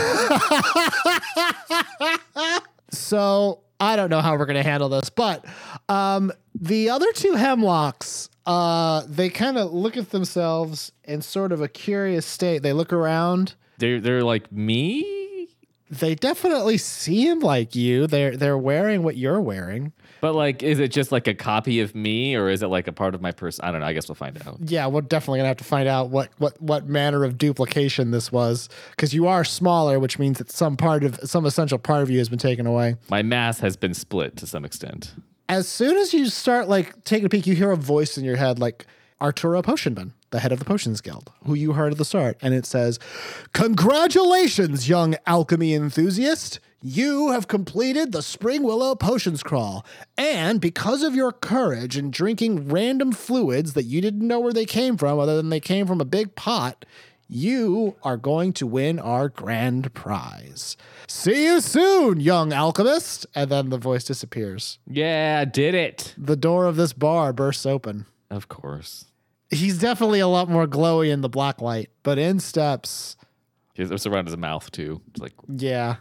[2.92, 5.44] So I don't know how we're gonna handle this, but
[5.90, 11.62] um, the other two hemlocks, uh, they kind of look at themselves in sort of
[11.62, 12.62] a curious state.
[12.62, 13.56] They look around.
[13.80, 15.48] they're they're like me.
[15.90, 18.06] They definitely seem like you.
[18.08, 19.92] They're they're wearing what you're wearing.
[20.24, 22.94] But like, is it just like a copy of me, or is it like a
[22.94, 23.66] part of my person?
[23.66, 23.88] I don't know.
[23.88, 24.58] I guess we'll find out.
[24.64, 28.32] Yeah, we're definitely gonna have to find out what what what manner of duplication this
[28.32, 32.10] was, because you are smaller, which means that some part of some essential part of
[32.10, 32.96] you has been taken away.
[33.10, 35.14] My mass has been split to some extent.
[35.50, 38.38] As soon as you start like taking a peek, you hear a voice in your
[38.38, 38.86] head like
[39.20, 42.54] Arturo Potionman, the head of the Potions Guild, who you heard at the start, and
[42.54, 42.98] it says,
[43.52, 49.86] "Congratulations, young alchemy enthusiast." You have completed the Springwillow Potions Crawl,
[50.18, 54.66] and because of your courage in drinking random fluids that you didn't know where they
[54.66, 56.84] came from, other than they came from a big pot,
[57.30, 60.76] you are going to win our grand prize.
[61.08, 63.28] See you soon, young alchemist.
[63.34, 64.78] And then the voice disappears.
[64.86, 66.14] Yeah, did it.
[66.18, 68.08] The door of this bar bursts open.
[68.30, 69.06] Of course.
[69.50, 73.16] He's definitely a lot more glowy in the black light, but in steps,
[73.78, 75.00] was around his mouth too.
[75.12, 75.96] It's like, yeah.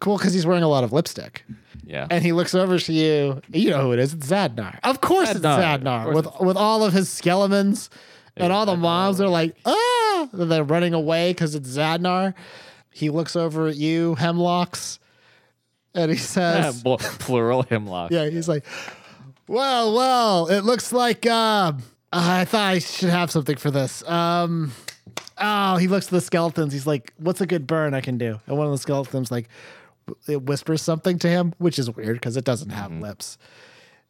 [0.00, 1.44] Cool, because he's wearing a lot of lipstick.
[1.84, 2.06] yeah.
[2.10, 3.40] And he looks over to you.
[3.52, 4.14] You know who it is.
[4.14, 4.78] It's Zadnar.
[4.84, 5.80] Of course it's Zadnar.
[5.82, 6.08] Zadnar.
[6.08, 7.90] Of With with all of his skeletons.
[8.38, 10.28] And all the moms are like, ah!
[10.30, 12.34] They're running away because it's Zadnar.
[12.90, 14.98] He looks over at you, Hemlocks,
[15.94, 18.10] and he says, Pl- plural hemlock.
[18.10, 18.64] Yeah, he's like,
[19.48, 21.72] well, well, it looks like uh,
[22.12, 24.02] I thought I should have something for this.
[24.06, 24.72] Um,
[25.38, 26.72] oh, he looks at the skeletons.
[26.72, 28.40] He's like, what's a good burn I can do?
[28.46, 29.48] And one of the skeletons like
[30.28, 33.38] it whispers something to him, which is weird because it doesn't have lips.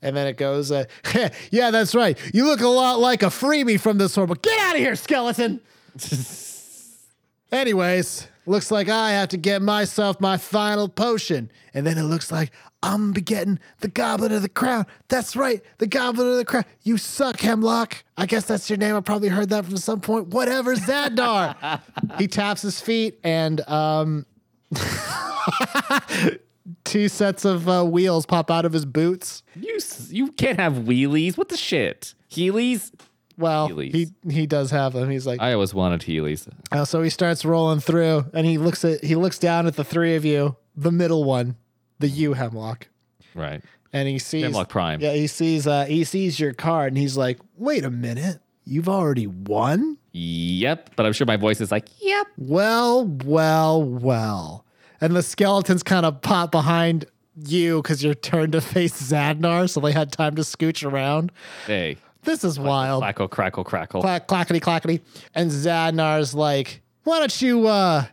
[0.03, 0.85] And then it goes, uh,
[1.51, 2.19] yeah, that's right.
[2.35, 4.37] You look a lot like a freebie from this horrible.
[4.37, 5.61] Get out of here, skeleton.
[7.53, 11.51] Anyways, looks like I have to get myself my final potion.
[11.75, 14.87] And then it looks like I'm getting the Goblet of the Crown.
[15.09, 16.65] That's right, the Goblet of the Crown.
[16.83, 18.05] You suck, Hemlock.
[18.17, 18.95] I guess that's your name.
[18.95, 20.29] I probably heard that from some point.
[20.29, 21.81] Whatever, Zadnar.
[22.19, 24.27] he taps his feet and um
[26.85, 29.43] two sets of uh, wheels pop out of his boots.
[29.55, 29.79] You
[30.09, 31.37] you can't have wheelies.
[31.37, 32.15] What the shit?
[32.31, 32.93] Heelys?
[33.39, 33.93] Well, Heelys.
[33.95, 35.11] he he does have them.
[35.11, 36.49] He's like, I always wanted Heelys.
[36.73, 39.85] Uh, so he starts rolling through, and he looks at he looks down at the
[39.85, 41.57] three of you, the middle one,
[41.99, 42.89] the you Hemlock,
[43.35, 43.63] Right.
[43.93, 45.01] and he sees Hemlock Prime.
[45.01, 48.89] Yeah, he sees uh, he sees your card, and he's like, "Wait a minute, you've
[48.89, 50.93] already won." Yep.
[50.97, 52.27] But I'm sure my voice is like, yep.
[52.39, 54.65] Well, well, well,
[54.99, 57.05] and the skeletons kind of pop behind
[57.47, 61.33] you because you're turned to face Zadnar, so they had time to scooch around.
[61.67, 61.99] Hey.
[62.27, 63.03] This is wild.
[63.03, 64.03] Clackle, crackle, crackle.
[64.03, 65.01] clack clackety clackety
[65.35, 68.05] and zadnar's like why don't you uh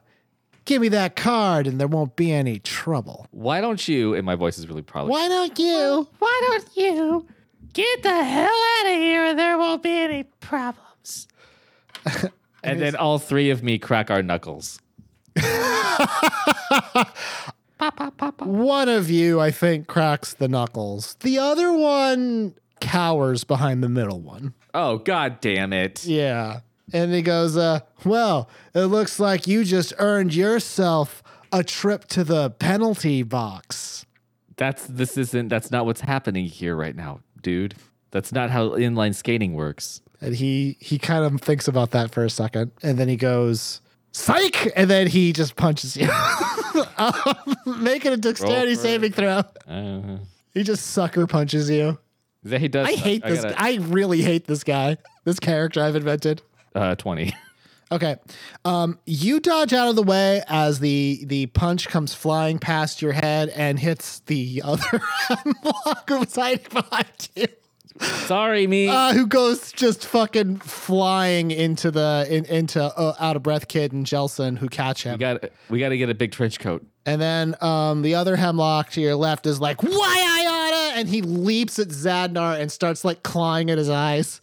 [0.66, 3.28] Give me that card and there won't be any trouble.
[3.32, 4.14] Why don't you?
[4.14, 5.12] And my voice is really probably.
[5.12, 6.08] Why don't you?
[6.20, 7.28] Why don't you
[7.74, 8.46] get the hell
[8.80, 11.28] out of here and there won't be any problems?
[12.66, 14.80] And then all three of me crack our knuckles.
[15.36, 17.18] Pop,
[17.78, 18.42] pop, pop, pop.
[18.48, 21.16] One of you, I think, cracks the knuckles.
[21.20, 24.54] The other one cowers behind the middle one.
[24.74, 26.06] Oh god damn it!
[26.06, 26.60] Yeah.
[26.92, 32.24] And he goes, uh, well, it looks like you just earned yourself a trip to
[32.24, 34.06] the penalty box.
[34.58, 35.48] That's this isn't.
[35.48, 37.76] That's not what's happening here right now, dude.
[38.12, 40.02] That's not how inline skating works.
[40.22, 43.82] And he he kind of thinks about that for a second, and then he goes,
[44.12, 46.08] "Psych!" And then he just punches you,
[47.66, 49.44] making a dexterity saving throw.
[49.68, 50.18] Uh,
[50.54, 51.98] He just sucker punches you.
[52.46, 52.88] That he does.
[52.88, 53.42] I hate this.
[53.44, 54.98] gotta- I really hate this guy.
[55.26, 56.42] This character I've invented.
[56.76, 57.34] uh, Twenty.
[57.92, 58.16] Okay,
[58.66, 63.12] um, you dodge out of the way as the the punch comes flying past your
[63.12, 65.02] head and hits the other
[65.62, 67.46] block who's hiding behind you.
[68.02, 68.88] Sorry, me.
[68.88, 73.92] uh, who goes just fucking flying into the in, into uh, out of breath kid
[73.94, 75.14] and Jelson who catch him.
[75.14, 75.44] we got.
[75.70, 76.86] We got to get a big trench coat.
[77.06, 79.90] and then um, the other hemlock to your left is like, why
[80.42, 81.00] Iona?
[81.00, 84.42] And he leaps at Zadnar and starts like clawing at his eyes.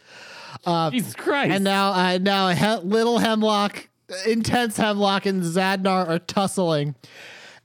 [0.64, 1.52] Uh, Jesus Christ!
[1.52, 3.88] And now uh, now he- little hemlock,
[4.26, 6.94] intense hemlock and Zadnar are tussling.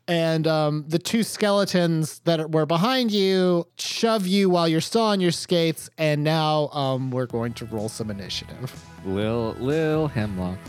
[0.07, 5.19] And um, the two skeletons that were behind you shove you while you're still on
[5.19, 5.89] your skates.
[5.97, 8.71] And now um, we're going to roll some initiative.
[9.03, 10.59] Lil Lil Hemlock.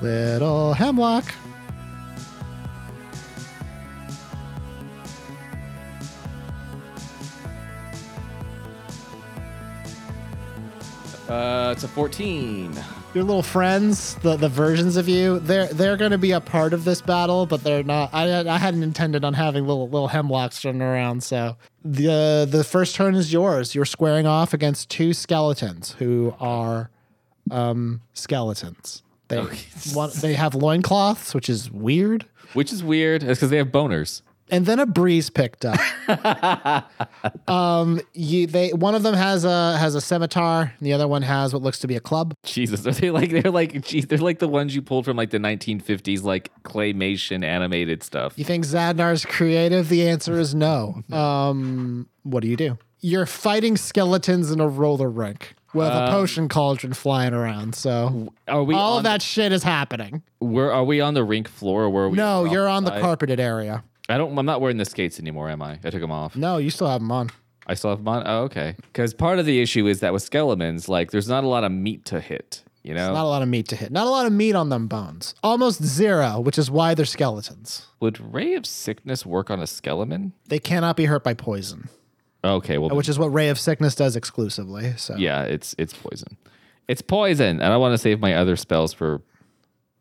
[0.00, 1.24] Little hemlock.
[11.28, 12.72] Uh, it's a fourteen.
[13.14, 16.74] Your little friends, the, the versions of you, they're they're going to be a part
[16.74, 18.10] of this battle, but they're not.
[18.12, 21.22] I I hadn't intended on having little little hemlocks running around.
[21.22, 23.74] So the the first turn is yours.
[23.74, 26.90] You're squaring off against two skeletons who are
[27.50, 29.02] um, skeletons.
[29.28, 29.38] They
[29.94, 32.26] want, they have loincloths, which is weird.
[32.52, 33.22] Which is weird.
[33.22, 34.22] It's because they have boners.
[34.50, 35.78] And then a breeze picked up.
[37.48, 41.22] um, you they one of them has a has a scimitar, and the other one
[41.22, 42.34] has what looks to be a club.
[42.44, 45.30] Jesus, are they like they're like geez, they're like the ones you pulled from like
[45.30, 48.34] the 1950s like claymation animated stuff.
[48.36, 49.88] You think Zadnar's creative?
[49.88, 51.02] The answer is no.
[51.18, 52.78] Um, what do you do?
[53.00, 57.74] You're fighting skeletons in a roller rink with a potion cauldron flying around.
[57.74, 60.22] So Are we all that shit is happening.
[60.38, 61.84] Where are we on the rink floor?
[61.84, 62.16] Or where are we?
[62.16, 63.84] No, you're on the carpeted area.
[64.08, 64.36] I don't.
[64.38, 65.78] I'm not wearing the skates anymore, am I?
[65.84, 66.34] I took them off.
[66.36, 67.30] No, you still have them on.
[67.66, 68.22] I still have them on.
[68.26, 68.74] Oh, okay.
[68.82, 71.72] Because part of the issue is that with skeletons, like, there's not a lot of
[71.72, 72.62] meat to hit.
[72.82, 73.92] You know, Not a lot of meat to hit.
[73.92, 75.34] Not a lot of meat on them bones.
[75.42, 77.86] Almost zero, which is why they're skeletons.
[78.00, 80.32] would Ray of Sickness work on a skeleton?
[80.46, 81.90] They cannot be hurt by poison,
[82.42, 84.94] Okay, well, which is what Ray of Sickness does exclusively.
[84.96, 86.38] So yeah, it's it's poison.
[86.86, 89.20] It's poison, and I want to save my other spells for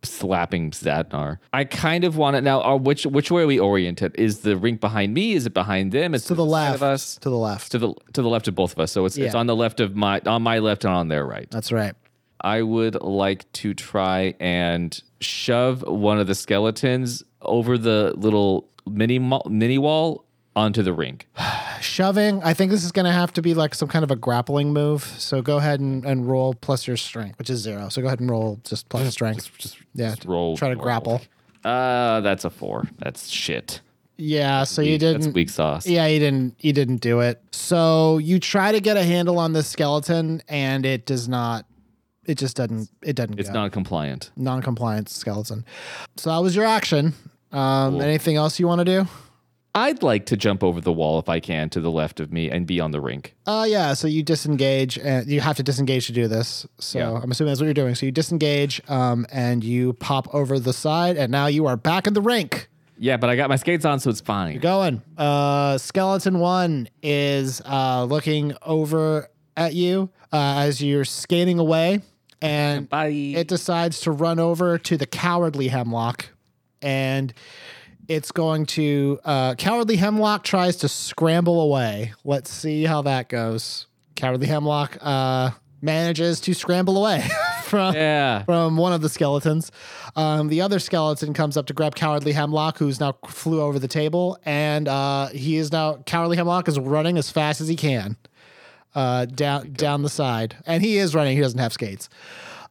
[0.04, 1.40] slapping Zadnar.
[1.54, 2.62] I kind of want it now.
[2.62, 4.16] Are which which way are we oriented?
[4.16, 5.34] Is the rink behind me?
[5.34, 6.14] Is it behind them?
[6.14, 7.18] Is to the left of us?
[7.18, 7.72] To the left.
[7.72, 8.92] To the to the left of both of us.
[8.92, 11.50] So it's it's on the left of my on my left and on their right.
[11.50, 11.96] That's right.
[12.42, 19.20] I would like to try and shove one of the skeletons over the little mini
[19.20, 20.27] mini wall
[20.58, 21.28] onto the rink.
[21.80, 22.42] Shoving.
[22.44, 24.74] I think this is going to have to be like some kind of a grappling
[24.74, 25.04] move.
[25.04, 27.90] So go ahead and, and roll plus your strength, which is zero.
[27.90, 29.50] So go ahead and roll just plus strength.
[29.60, 30.10] Just yeah.
[30.10, 30.58] just roll.
[30.58, 30.84] Try to normal.
[30.84, 31.22] grapple.
[31.64, 32.86] Uh, that's a four.
[32.98, 33.82] That's shit.
[34.18, 34.64] Yeah.
[34.64, 35.36] So you Weak- That's didn't.
[35.36, 35.86] weak sauce.
[35.86, 36.56] Yeah, you didn't.
[36.60, 37.40] You didn't do it.
[37.52, 41.66] So you try to get a handle on this skeleton, and it does not.
[42.26, 42.90] It just doesn't.
[43.04, 43.40] It doesn't.
[43.40, 43.54] It's go.
[43.54, 44.32] non-compliant.
[44.36, 45.66] non-compliant skeleton.
[46.18, 47.14] So that was your action.
[47.52, 48.02] Um, Cool.
[48.02, 49.08] Anything else you want to do?
[49.78, 52.50] I'd like to jump over the wall if I can to the left of me
[52.50, 53.36] and be on the rink.
[53.46, 53.94] Uh, yeah.
[53.94, 56.66] So you disengage, and you have to disengage to do this.
[56.80, 57.12] So Yeah.
[57.22, 57.96] I'm assuming that's what you're doing.
[57.96, 62.08] So you disengage, um, and you pop over the side, and now you are back
[62.08, 62.70] in the rink.
[63.00, 64.54] Yeah, but I got my skates on, so it's fine.
[64.54, 65.04] You're going.
[65.18, 72.02] Uh, skeleton one is uh, looking over at you uh, as you're skating away,
[72.42, 73.10] and Bye.
[73.10, 76.30] it decides to run over to the cowardly hemlock
[76.82, 77.34] and
[78.08, 83.88] it's going to uh, cowardly hemlock tries to scramble away let's see how that goes
[84.16, 85.52] cowardly hemlock uh,
[85.82, 87.28] manages to scramble away
[87.64, 88.44] from yeah.
[88.44, 89.72] from one of the skeletons
[90.16, 93.88] um, the other skeleton comes up to grab cowardly hemlock who's now flew over the
[93.88, 98.18] table and uh, he is now cowardly hemlock is running as fast as he can
[98.98, 101.36] uh, down down the side, and he is running.
[101.36, 102.10] He doesn't have skates.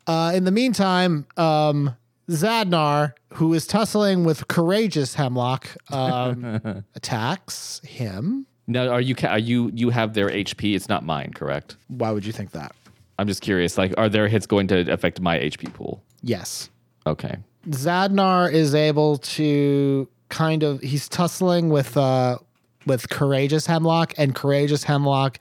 [0.08, 1.96] Uh, in the meantime, um,
[2.30, 8.46] Zadnar, who is tussling with courageous Hemlock, um, attacks him.
[8.66, 10.74] Now, are you are you you have their HP?
[10.74, 11.76] It's not mine, correct?
[11.88, 12.74] Why would you think that?
[13.18, 13.78] I'm just curious.
[13.78, 16.02] Like, are their hits going to affect my HP pool?
[16.22, 16.68] Yes.
[17.06, 17.36] Okay.
[17.68, 22.38] Zadnar is able to kind of he's tussling with uh
[22.86, 25.38] with courageous hemlock and courageous hemlock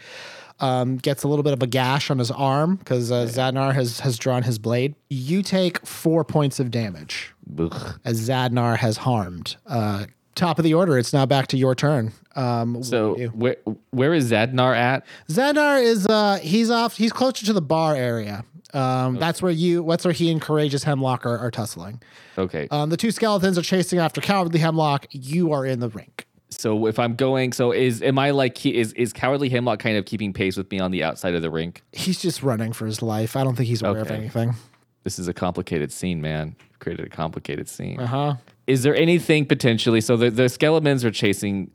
[0.59, 3.99] um, gets a little bit of a gash on his arm because uh, Zadnar has
[4.01, 4.95] has drawn his blade.
[5.09, 7.99] You take four points of damage Ugh.
[8.05, 9.57] as Zadnar has harmed.
[9.65, 10.97] Uh, top of the order.
[10.97, 12.11] It's now back to your turn.
[12.35, 13.57] Um, So you where
[13.91, 15.05] where is Zadnar at?
[15.29, 16.97] Zadnar is uh he's off.
[16.97, 18.45] He's closer to the bar area.
[18.73, 19.85] Um, that's where you.
[19.87, 22.01] That's where he and courageous hemlock are, are tussling.
[22.37, 22.67] Okay.
[22.71, 25.07] Um, the two skeletons are chasing after cowardly hemlock.
[25.11, 26.27] You are in the rink.
[26.57, 29.97] So if I'm going, so is am I like he, is is cowardly hemlock kind
[29.97, 31.83] of keeping pace with me on the outside of the rink?
[31.91, 33.35] He's just running for his life.
[33.35, 34.53] I don't think he's aware of anything.
[35.03, 36.55] This is a complicated scene, man.
[36.79, 37.99] Created a complicated scene.
[37.99, 38.35] Uh huh.
[38.67, 40.01] Is there anything potentially?
[40.01, 41.71] So the the skeletons are chasing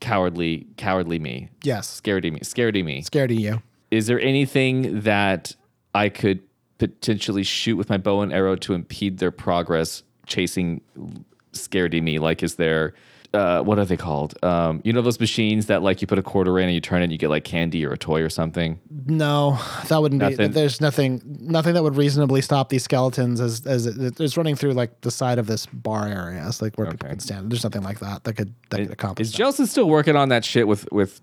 [0.00, 2.00] cowardly cowardly me, Yes.
[2.00, 3.02] scaredy me, scaredy me.
[3.02, 3.62] Scaredy you.
[3.90, 5.56] Is there anything that
[5.94, 6.40] I could
[6.78, 10.82] potentially shoot with my bow and arrow to impede their progress chasing
[11.52, 12.18] scaredy me?
[12.18, 12.94] Like, is there
[13.34, 14.34] uh, what are they called?
[14.42, 17.00] Um, you know those machines that like you put a quarter in and you turn
[17.00, 18.80] it, and you get like candy or a toy or something.
[19.06, 19.58] No,
[19.88, 20.46] that wouldn't be.
[20.46, 21.20] There's nothing.
[21.24, 25.10] Nothing that would reasonably stop these skeletons as as it, it's running through like the
[25.10, 26.44] side of this bar area.
[26.46, 27.50] It's like where people can stand.
[27.50, 29.28] There's nothing like that that could that could accomplish.
[29.28, 29.34] Is.
[29.34, 31.20] Jelson still working on that shit with with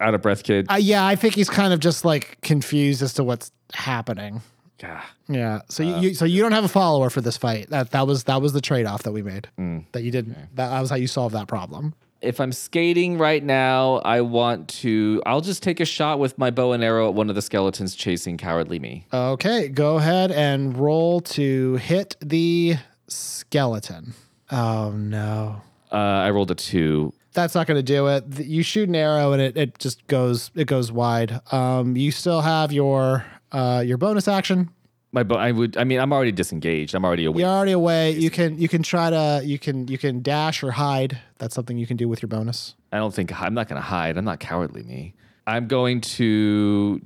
[0.00, 0.66] out of breath kid?
[0.70, 4.42] Uh, yeah, I think he's kind of just like confused as to what's happening.
[4.80, 5.02] Gah.
[5.28, 5.60] Yeah.
[5.68, 7.68] So Uh, you, so you don't have a follower for this fight.
[7.70, 9.48] That that was that was the trade off that we made.
[9.58, 9.84] Mm.
[9.92, 10.34] That you didn't.
[10.56, 11.94] That, that was how you solved that problem.
[12.22, 15.22] if I'm skating right now, I want to.
[15.26, 17.94] I'll just take a shot with my bow and arrow at one of the skeletons
[17.94, 19.06] chasing cowardly me.
[19.12, 22.76] Okay, go ahead and roll to hit the
[23.24, 24.14] skeleton.
[24.50, 25.62] Oh no.
[25.92, 27.12] Uh, I rolled a two.
[27.32, 28.24] That's not going to do it.
[28.40, 31.40] You shoot an arrow and it, it just goes it goes wide.
[31.52, 34.70] Um, you still have your uh, your bonus action.
[35.12, 35.36] My bow.
[35.36, 35.76] I would.
[35.76, 36.94] I mean, I'm already disengaged.
[36.94, 37.40] I'm already away.
[37.40, 38.12] You're already away.
[38.12, 41.18] You can you can try to you can you can dash or hide.
[41.38, 42.76] That's something you can do with your bonus.
[42.92, 44.16] I don't think I'm not going to hide.
[44.16, 45.14] I'm not cowardly me.
[45.46, 47.00] I'm going to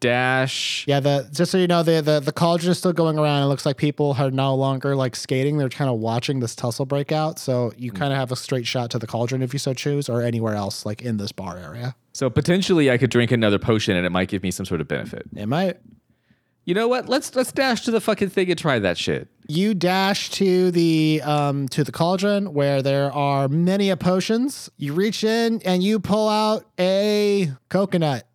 [0.00, 0.84] dash.
[0.88, 3.42] Yeah, the just so you know, the the the cauldron is still going around.
[3.42, 6.86] It looks like people are no longer like skating; they're kind of watching this tussle
[6.86, 7.38] break out.
[7.38, 10.08] So you kind of have a straight shot to the cauldron if you so choose,
[10.08, 11.94] or anywhere else like in this bar area.
[12.20, 14.88] So potentially, I could drink another potion and it might give me some sort of
[14.88, 15.22] benefit.
[15.34, 15.78] It might.
[16.66, 17.08] You know what?
[17.08, 19.28] Let's let's dash to the fucking thing and try that shit.
[19.48, 24.68] You dash to the um to the cauldron where there are many a potions.
[24.76, 28.28] You reach in and you pull out a coconut.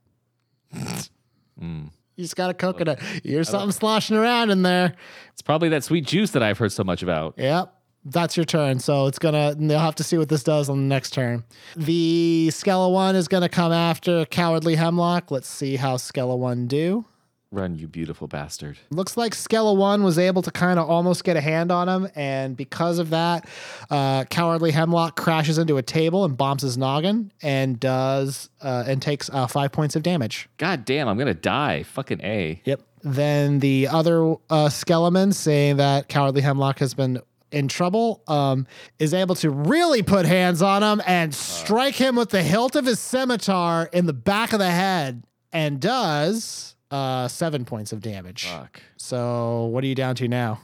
[1.62, 3.00] You just got a coconut.
[3.24, 4.96] Here's something sloshing around in there.
[5.32, 7.36] It's probably that sweet juice that I've heard so much about.
[7.38, 7.72] Yep.
[8.06, 8.80] That's your turn.
[8.80, 11.44] So it's gonna they'll have to see what this does on the next turn.
[11.76, 15.32] The Skella one is gonna come after Cowardly Hemlock.
[15.32, 17.06] Let's see how Skella one do.
[17.52, 18.78] Run, you beautiful bastard.
[18.90, 22.12] Looks like Skella one was able to kind of almost get a hand on him,
[22.14, 23.48] and because of that,
[23.90, 29.02] uh, Cowardly Hemlock crashes into a table and bombs his noggin and does uh, and
[29.02, 30.50] takes uh, five points of damage.
[30.58, 31.84] God damn, I'm gonna die.
[31.84, 32.62] Fucking a.
[32.66, 32.82] Yep.
[33.04, 38.68] Then the other uh, Skeleman, saying that Cowardly Hemlock has been in trouble, um,
[39.00, 42.86] is able to really put hands on him and strike him with the hilt of
[42.86, 45.24] his scimitar in the back of the head,
[45.54, 48.46] and does uh, seven points of damage.
[48.48, 48.82] Fuck.
[48.98, 50.62] So what are you down to now?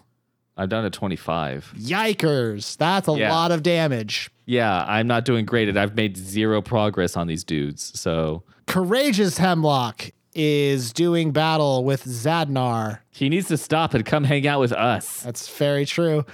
[0.58, 1.74] I'm down to 25.
[1.78, 2.78] Yikers!
[2.78, 3.32] That's a Yeah.
[3.34, 4.30] lot of damage.
[4.46, 7.98] Yeah, I'm not doing great, and I've made zero progress on these dudes.
[8.00, 13.00] So Courageous Hemlock is doing battle with Zadnar.
[13.10, 15.22] he needs to stop and come hang out with us.
[15.24, 16.26] That's very true.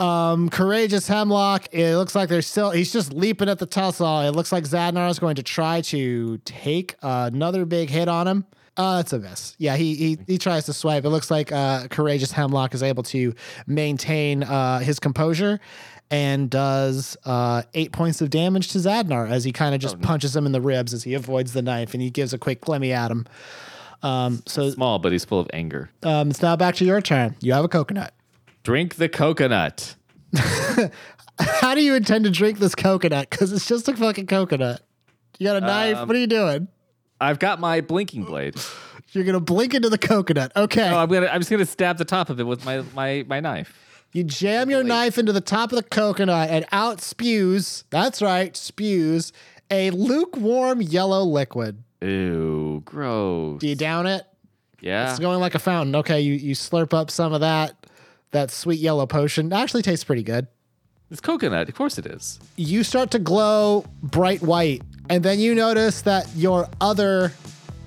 [0.00, 4.20] Um, Courageous Hemlock, it looks like there's still, he's just leaping at the tussle.
[4.20, 8.44] It looks like Zadnar is going to try to take another big hit on him.
[8.76, 9.54] Uh, that's a miss.
[9.56, 11.04] Yeah, he, he he tries to swipe.
[11.04, 13.32] It looks like uh, Courageous Hemlock is able to
[13.68, 15.60] maintain uh, his composure
[16.10, 20.34] and does uh, eight points of damage to Zadnar as he kind of just punches
[20.34, 22.90] him in the ribs as he avoids the knife and he gives a quick glimmy
[22.90, 23.26] at him.
[24.02, 25.88] Um, so Small, but he's full of anger.
[26.02, 27.36] um, it's now back to your turn.
[27.40, 28.12] You have a coconut.
[28.64, 29.94] Drink the coconut.
[31.38, 33.28] How do you intend to drink this coconut?
[33.30, 34.80] Because it's just a fucking coconut.
[35.38, 35.96] You got a knife.
[35.98, 36.68] Um, what are you doing?
[37.20, 38.56] I've got my blinking blade.
[39.12, 40.50] You're gonna blink into the coconut.
[40.56, 40.88] Okay.
[40.90, 41.26] Oh, I'm gonna.
[41.26, 43.78] I'm just gonna stab the top of it with my my my knife.
[44.12, 47.84] you jam your knife into the top of the coconut and out spews.
[47.90, 49.32] That's right, spews
[49.70, 51.82] a lukewarm yellow liquid.
[52.00, 53.60] Ew, gross.
[53.60, 54.24] Do you down it?
[54.80, 55.10] Yeah.
[55.10, 55.94] It's going like a fountain.
[55.96, 57.86] Okay, you you slurp up some of that
[58.34, 59.52] that sweet yellow potion.
[59.52, 60.46] Actually tastes pretty good.
[61.10, 61.68] It's coconut.
[61.68, 62.38] Of course it is.
[62.56, 67.32] You start to glow bright white, and then you notice that your other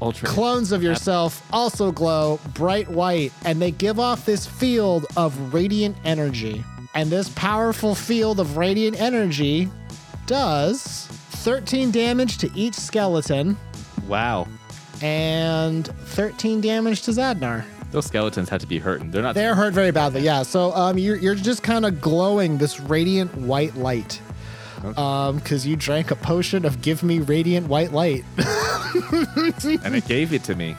[0.02, 0.28] Ultra.
[0.28, 5.98] clones of yourself also glow bright white, and they give off this field of radiant
[6.06, 6.64] energy.
[6.93, 9.70] And this powerful field of radiant energy
[10.26, 11.08] does
[11.43, 13.58] 13 damage to each skeleton
[14.08, 14.48] wow.
[15.02, 17.64] and 13 damage to Zadnar.
[17.92, 19.12] Those skeletons had to be hurting.
[19.12, 19.36] They're not.
[19.36, 20.44] They're hurt very badly, yeah.
[20.44, 24.22] So um, you're, you're just kind of glowing this radiant white light.
[24.96, 28.24] Um, because you drank a potion of give me radiant white light.
[28.38, 30.76] and it gave it to me.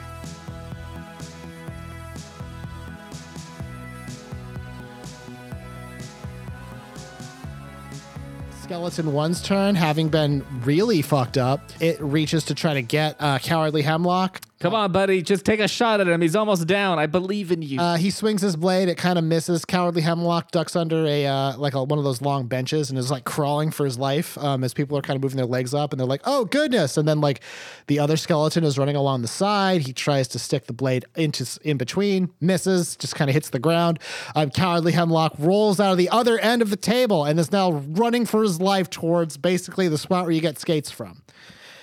[8.61, 13.39] Skeleton One's turn, having been really fucked up, it reaches to try to get uh,
[13.39, 14.41] Cowardly Hemlock.
[14.59, 15.21] Come on, buddy.
[15.21, 16.19] Just take a shot at him.
[16.19, 16.99] He's almost down.
[16.99, 17.79] I believe in you.
[17.79, 18.89] Uh, he swings his blade.
[18.89, 19.63] It kind of misses.
[19.63, 23.09] Cowardly Hemlock ducks under a uh, like a, one of those long benches and is
[23.09, 25.93] like crawling for his life um, as people are kind of moving their legs up
[25.93, 27.39] and they're like, "Oh goodness!" And then like
[27.87, 29.87] the other skeleton is running along the side.
[29.87, 33.59] He tries to stick the blade into in between, misses, just kind of hits the
[33.59, 33.99] ground.
[34.35, 37.71] Um, Cowardly Hemlock rolls out of the other end of the table and is now
[37.71, 41.21] running for his life towards basically the spot where you get skates from.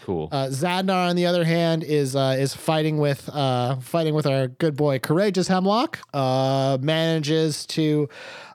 [0.07, 0.29] Cool.
[0.31, 4.47] Uh, Zadnar, on the other hand, is uh, is fighting with uh, fighting with our
[4.49, 5.99] good boy Courageous Hemlock.
[6.15, 8.09] Uh, manages to,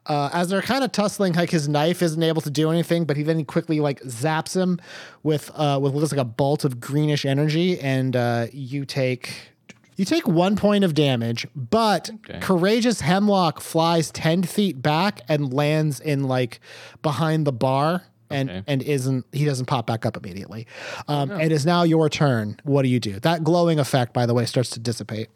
[0.05, 3.17] uh, as they're kind of tussling, like his knife isn't able to do anything, but
[3.17, 4.79] he then quickly like zaps him
[5.23, 9.49] with uh, with what looks like a bolt of greenish energy, and uh, you take.
[9.97, 12.39] You take one point of damage, but Okay.
[12.39, 16.59] Courageous Hemlock flies 10 feet back and lands in like
[17.03, 18.63] behind the bar and Okay.
[18.67, 20.67] and isn't he doesn't pop back up immediately.
[21.07, 22.57] Um, It is now your turn.
[22.63, 23.19] What do you do?
[23.19, 25.29] That glowing effect, by the way, starts to dissipate.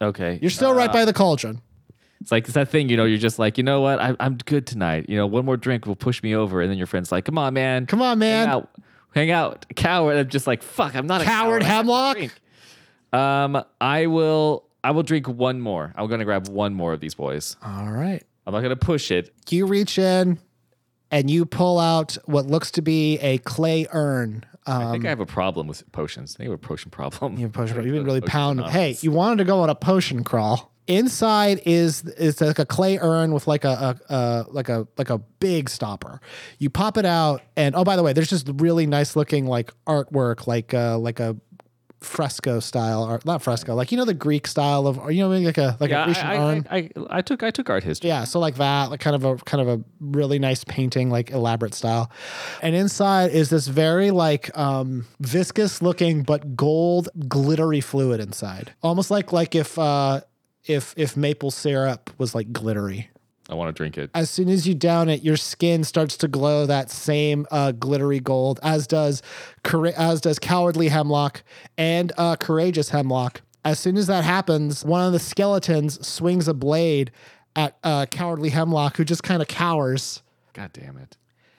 [0.00, 0.38] okay.
[0.42, 1.60] You're still right by the cauldron.
[2.20, 4.00] It's like it's that thing, you know, you're just like, you know what?
[4.00, 5.06] I, I'm good tonight.
[5.10, 6.62] You know, one more drink will push me over.
[6.62, 7.84] And then your friend's like, come on, man.
[7.86, 8.46] Come on, man.
[8.46, 8.70] Hang out.
[9.14, 9.66] Hang out.
[9.76, 10.16] Coward.
[10.16, 11.62] I'm just like, fuck, I'm not a Coward coward.
[11.64, 12.40] Have to Hemlock?
[13.12, 15.92] Um, I will I will drink one more.
[15.96, 17.56] I'm gonna grab one more of these boys.
[17.62, 18.22] All right.
[18.46, 19.32] I'm not gonna push it.
[19.50, 20.38] You reach in
[21.14, 24.44] and you pull out what looks to be a clay urn.
[24.66, 26.34] I Um, think I have a problem with potions.
[26.34, 27.36] I think I have a potion problem.
[27.38, 28.70] you push, you've been really Potion pound.
[28.70, 30.72] Hey, you wanted to go on a potion crawl.
[30.86, 35.08] Inside is is like a clay urn with like a, a, a like a like
[35.08, 36.20] a big stopper.
[36.58, 39.72] You pop it out, and oh by the way, there's just really nice looking like
[39.86, 41.36] artwork, like uh, like a
[42.04, 45.58] fresco style art, not fresco, like you know the Greek style of you know like
[45.58, 46.66] a like Yeah, a Grecian I, urn.
[46.70, 48.08] I, I, I took I took art history.
[48.08, 51.30] Yeah, so like that, like kind of a kind of a really nice painting, like
[51.30, 52.10] elaborate style.
[52.62, 58.72] And inside is this very like um viscous looking but gold glittery fluid inside.
[58.82, 60.20] Almost like like if uh
[60.66, 63.10] if if maple syrup was like glittery.
[63.48, 64.10] I want to drink it.
[64.14, 68.20] As soon as you down it, your skin starts to glow that same uh, glittery
[68.20, 69.22] gold, as does
[69.96, 71.42] as does cowardly hemlock
[71.76, 73.42] and uh, courageous hemlock.
[73.64, 77.10] As soon as that happens, one of the skeletons swings a blade
[77.56, 80.22] at uh, cowardly hemlock, who just kind of cowers,
[80.54, 81.16] God damn it.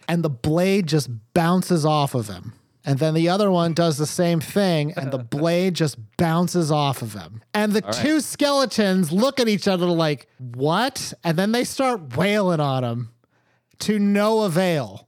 [0.07, 2.53] and the blade just bounces off of him.
[2.85, 7.01] And then the other one does the same thing, and the blade just bounces off
[7.01, 7.41] of him.
[7.53, 11.13] And the two skeletons look at each other like, what?
[11.23, 13.09] And then they start wailing on him
[13.79, 15.07] to no avail.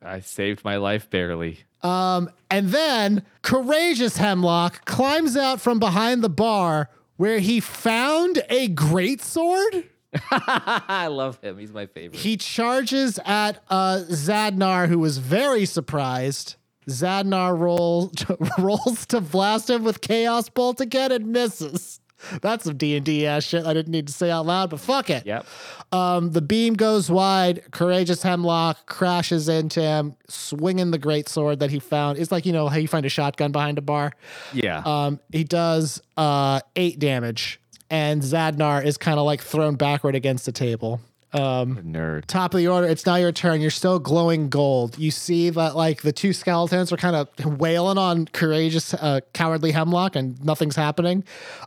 [0.00, 1.60] I saved my life barely.
[1.82, 8.68] Um, and then Courageous Hemlock climbs out from behind the bar where he found a
[8.68, 9.88] greatsword.
[10.30, 11.58] I love him.
[11.58, 12.20] He's my favorite.
[12.20, 16.56] He charges at uh, Zadnar, who was very surprised.
[16.88, 18.12] Zadnar rolls
[18.58, 22.00] rolls to blast him with Chaos Bolt again and misses.
[22.40, 23.66] That's some D and D ass shit.
[23.66, 25.26] I didn't need to say out loud, but fuck it.
[25.26, 25.46] Yep.
[25.90, 27.70] Um, the beam goes wide.
[27.72, 32.18] Courageous Hemlock crashes into him, swinging the great sword that he found.
[32.18, 34.12] It's like you know how you find a shotgun behind a bar.
[34.52, 34.82] Yeah.
[34.84, 37.60] Um, he does uh eight damage,
[37.90, 41.00] and Zadnar is kind of like thrown backward against the table.
[41.34, 42.26] Um, Nerd.
[42.26, 42.86] top of the order.
[42.86, 43.60] It's now your turn.
[43.60, 44.98] You're still glowing gold.
[44.98, 49.72] You see that like the two skeletons are kind of wailing on courageous, uh, cowardly
[49.72, 51.24] Hemlock, and nothing's happening.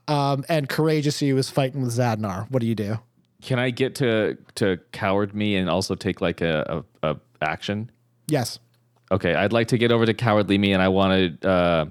[0.07, 2.49] Um, and courageous you is fighting with Zadnar.
[2.51, 2.99] What do you do?
[3.41, 7.91] Can I get to to coward me and also take like a, a, a action?
[8.27, 8.59] Yes.
[9.11, 11.85] Okay, I'd like to get over to cowardly me and I want to uh,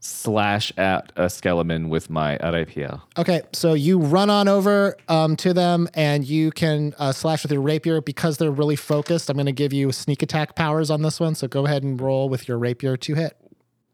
[0.00, 3.00] slash at a skeleton with my rapier.
[3.18, 7.52] Okay, so you run on over um, to them and you can uh, slash with
[7.52, 9.28] your rapier because they're really focused.
[9.30, 11.34] I'm going to give you sneak attack powers on this one.
[11.34, 13.36] So go ahead and roll with your rapier to hit.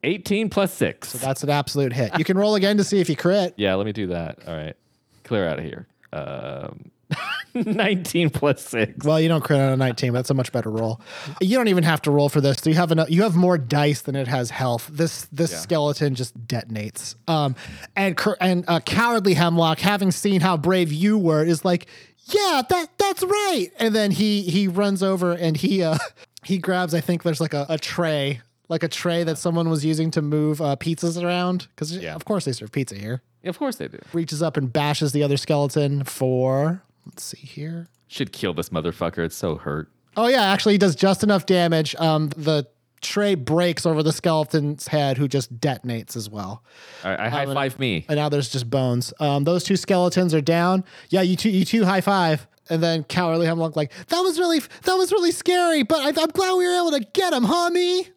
[0.04, 1.10] 18 plus 6.
[1.10, 2.18] So That's an absolute hit.
[2.18, 3.54] You can roll again to see if you crit.
[3.58, 4.38] yeah, let me do that.
[4.46, 4.76] All right.
[5.24, 5.86] Clear out of here.
[6.12, 6.90] Um,
[7.54, 9.04] 19 plus six.
[9.04, 11.00] Well, you don't crit on a 19, that's a much better roll.
[11.40, 12.58] You don't even have to roll for this.
[12.58, 14.88] So you have enough, you have more dice than it has health.
[14.92, 15.58] This this Yeah.
[15.58, 17.14] skeleton just detonates.
[17.28, 17.54] Um,
[17.96, 21.86] and and uh, cowardly hemlock, having seen how brave you were, is like,
[22.26, 23.68] yeah, that that's right.
[23.78, 25.98] And then he he runs over and he uh
[26.44, 26.94] he grabs.
[26.94, 30.22] I think there's like a, a tray, like a tray that someone was using to
[30.22, 32.14] move uh, pizzas around because Yeah.
[32.14, 33.20] of course they serve pizza here.
[33.44, 33.98] Of course they do.
[34.12, 36.80] Reaches up and bashes the other skeleton for.
[37.06, 37.88] Let's see here.
[38.08, 39.24] Should kill this motherfucker.
[39.24, 39.90] It's so hurt.
[40.16, 41.94] Oh yeah, actually he does just enough damage.
[41.96, 42.66] Um, the
[43.00, 46.62] tray breaks over the skeleton's head, who just detonates as well.
[47.04, 48.04] All right, I high five me.
[48.08, 49.12] And now there's just bones.
[49.20, 50.84] Um, those two skeletons are down.
[51.10, 52.46] Yeah, you two, you two high five.
[52.70, 56.28] And then cowardly hemlock like that was really that was really scary, but I, I'm
[56.28, 58.08] glad we were able to get him, huh, me?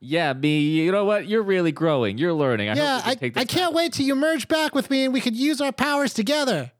[0.00, 0.58] Yeah, me.
[0.58, 1.28] You know what?
[1.28, 2.18] You're really growing.
[2.18, 2.68] You're learning.
[2.68, 5.36] I Yeah, I, I can't wait till you merge back with me and we could
[5.36, 6.72] use our powers together.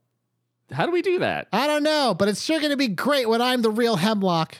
[0.70, 1.48] How do we do that?
[1.52, 4.58] I don't know, but it's sure gonna be great when I'm the real hemlock.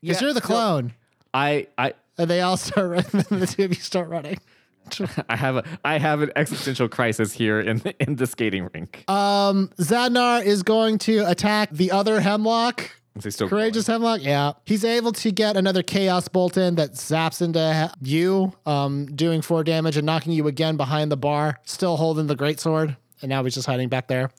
[0.00, 0.94] Because Yeah, you're the so- clone.
[1.32, 4.38] I I and they all start running, the two of you start running.
[5.28, 9.04] I have a I have an existential crisis here in the, in the skating rink.
[9.10, 12.90] Um, Zadnar is going to attack the other Hemlock.
[13.16, 14.52] Is he still Courageous Hemlock, yeah.
[14.66, 19.62] He's able to get another Chaos Bolt in that zaps into you, um, doing four
[19.64, 22.96] damage and knocking you again behind the bar, still holding the greatsword.
[23.24, 24.30] And now he's just hiding back there.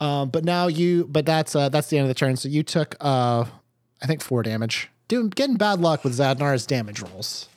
[0.00, 2.34] Um, but now you, but that's uh, that's the end of the turn.
[2.34, 3.44] So you took, uh,
[4.02, 4.90] I think four damage.
[5.06, 7.48] Doing getting bad luck with Zadnar's damage rolls.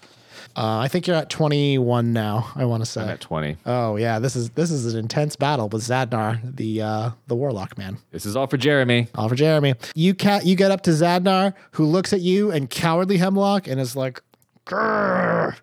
[0.55, 2.51] Uh, I think you're at 21 now.
[2.55, 3.01] I want to say.
[3.01, 3.57] I'm at 20.
[3.65, 7.75] Oh yeah, this is this is an intense battle with Zadnar, the uh, the warlock
[7.75, 7.97] man.
[8.11, 9.07] This is all for Jeremy.
[9.15, 9.73] All for Jeremy.
[9.95, 13.81] You cat you get up to Zadnar, who looks at you and cowardly hemlock and
[13.81, 14.21] is like,
[14.67, 15.55] Grr.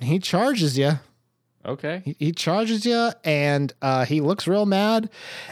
[0.00, 0.98] he charges you.
[1.64, 2.02] Okay.
[2.04, 5.10] He, he charges you and uh, he looks real mad.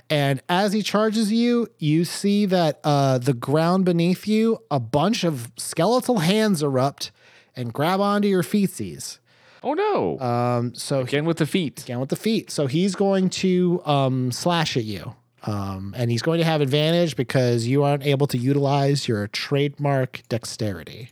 [0.09, 5.23] And as he charges you, you see that uh, the ground beneath you, a bunch
[5.25, 7.11] of skeletal hands erupt
[7.55, 9.19] and grab onto your feetsies.
[9.63, 10.19] Oh no.
[10.21, 11.83] Um, so Again with the feet.
[11.83, 12.51] again with the feet.
[12.51, 15.15] So he's going to um, slash at you.
[15.45, 20.23] Um, and he's going to have advantage because you aren't able to utilize your trademark
[20.29, 21.11] dexterity.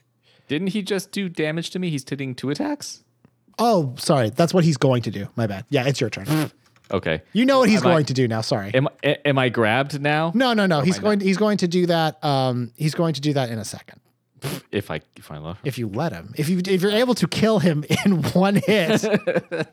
[0.49, 1.91] Didn't he just do damage to me?
[1.91, 3.03] He's hitting two attacks?
[3.59, 4.31] Oh, sorry.
[4.31, 5.29] That's what he's going to do.
[5.37, 5.65] My bad.
[5.71, 6.51] Yeah, it's your turn.
[6.89, 7.23] Okay.
[7.33, 8.43] You know what he's Am I- going to do now.
[8.43, 8.71] Sorry.
[8.73, 10.31] Am am I grabbed now?
[10.37, 10.83] No, no, no.
[10.83, 11.19] He's I going.
[11.19, 12.25] He's going to do that.
[12.25, 14.01] Um, he's going to do that in a second
[14.71, 15.59] If I if I love.
[15.65, 16.33] if you let him.
[16.39, 19.05] If you if you're able to kill him in one hit.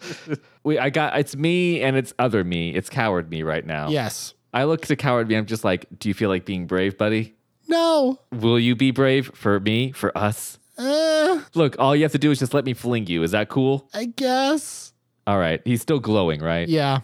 [0.63, 2.73] Wait, I got it's me and it's other me.
[2.73, 3.89] It's coward me right now.
[3.89, 4.33] yes.
[4.51, 5.35] I look to coward me.
[5.35, 7.35] I'm just like, do you feel like being brave, buddy?
[7.67, 8.19] No.
[8.31, 10.57] Will you be brave for me, for us?
[10.77, 13.23] Uh, Look, all you have to do is just let me fling you.
[13.23, 13.89] Is that cool?
[13.93, 14.93] I guess.
[15.27, 15.61] All right.
[15.65, 16.67] He's still glowing, right?
[16.67, 16.99] Yeah.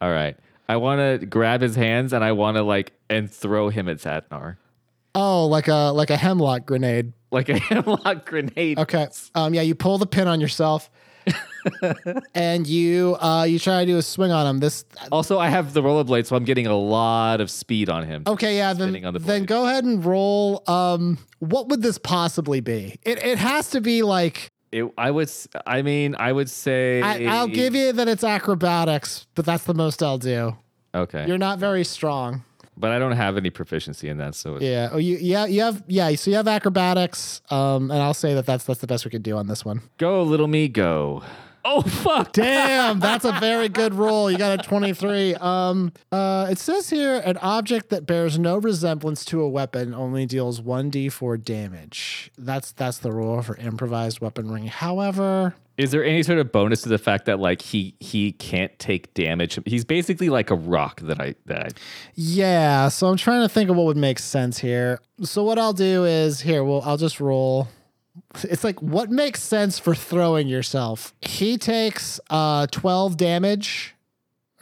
[0.00, 0.36] All right.
[0.68, 3.98] I want to grab his hands and I want to like and throw him at
[3.98, 4.56] Zadnar.
[5.14, 7.12] Oh, like a like a hemlock grenade.
[7.30, 8.78] Like a hemlock grenade.
[8.78, 9.08] Okay.
[9.34, 10.90] Um, yeah, you pull the pin on yourself,
[12.34, 14.58] and you uh, you try to do a swing on him.
[14.60, 18.22] This Also, I have the rollerblade, so I'm getting a lot of speed on him.
[18.26, 18.72] okay, yeah.
[18.72, 19.46] Then, Spinning on the then blade.
[19.48, 20.62] go ahead and roll.
[20.66, 22.98] Um, what would this possibly be?
[23.02, 25.28] It it has to be like It, I would.
[25.28, 27.00] s- I mean, I would say.
[27.02, 30.56] I, I'll give you that it's acrobatics, but that's the most I'll do.
[30.94, 31.26] Okay.
[31.26, 32.44] You're not very strong.
[32.76, 34.88] but I don't have any proficiency in that, so it's, Yeah.
[34.92, 36.14] Oh, you yeah you have yeah.
[36.16, 37.40] So you have acrobatics.
[37.50, 39.82] Um, and I'll say that that's that's the best we could do on this one.
[39.98, 41.22] go, little me, go.
[41.64, 42.32] Oh fuck!
[42.32, 44.30] Damn, that's a very good roll.
[44.30, 45.34] You got a 23.
[45.36, 50.26] Um uh it says here an object that bears no resemblance to a weapon only
[50.26, 52.30] deals 1d4 damage.
[52.36, 54.66] That's that's the rule for improvised weaponry.
[54.66, 58.76] However, Is there any sort of bonus to the fact that like he he can't
[58.78, 59.58] take damage?
[59.64, 61.68] He's basically like a rock that I that I.
[62.14, 64.98] yeah, so I'm trying to think of what would make sense here.
[65.22, 67.68] So what I'll do is here, well I'll just roll
[68.42, 71.14] it's like what makes sense for throwing yourself.
[71.20, 73.94] He takes uh 12 damage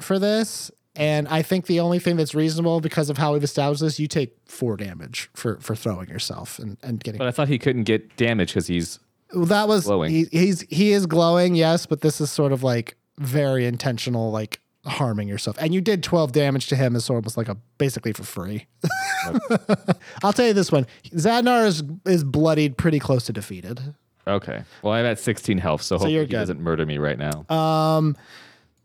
[0.00, 0.70] for this.
[0.96, 4.08] And I think the only thing that's reasonable because of how we've established this, you
[4.08, 7.84] take four damage for for throwing yourself and, and getting But I thought he couldn't
[7.84, 8.98] get damage because he's
[9.32, 10.10] Well, that was Glowing.
[10.10, 14.60] He, he's he is glowing, yes, but this is sort of like very intentional, like
[14.86, 15.56] harming yourself.
[15.60, 18.66] And you did 12 damage to him as almost like a basically for free.
[20.22, 20.86] I'll tell you this one.
[21.14, 23.94] Zadnar is is bloodied pretty close to defeated.
[24.26, 24.62] okay.
[24.82, 26.36] Well, I'm at 16 health, so, hopefully you're he good.
[26.36, 27.44] doesn't murder me right now.
[27.54, 28.16] Um.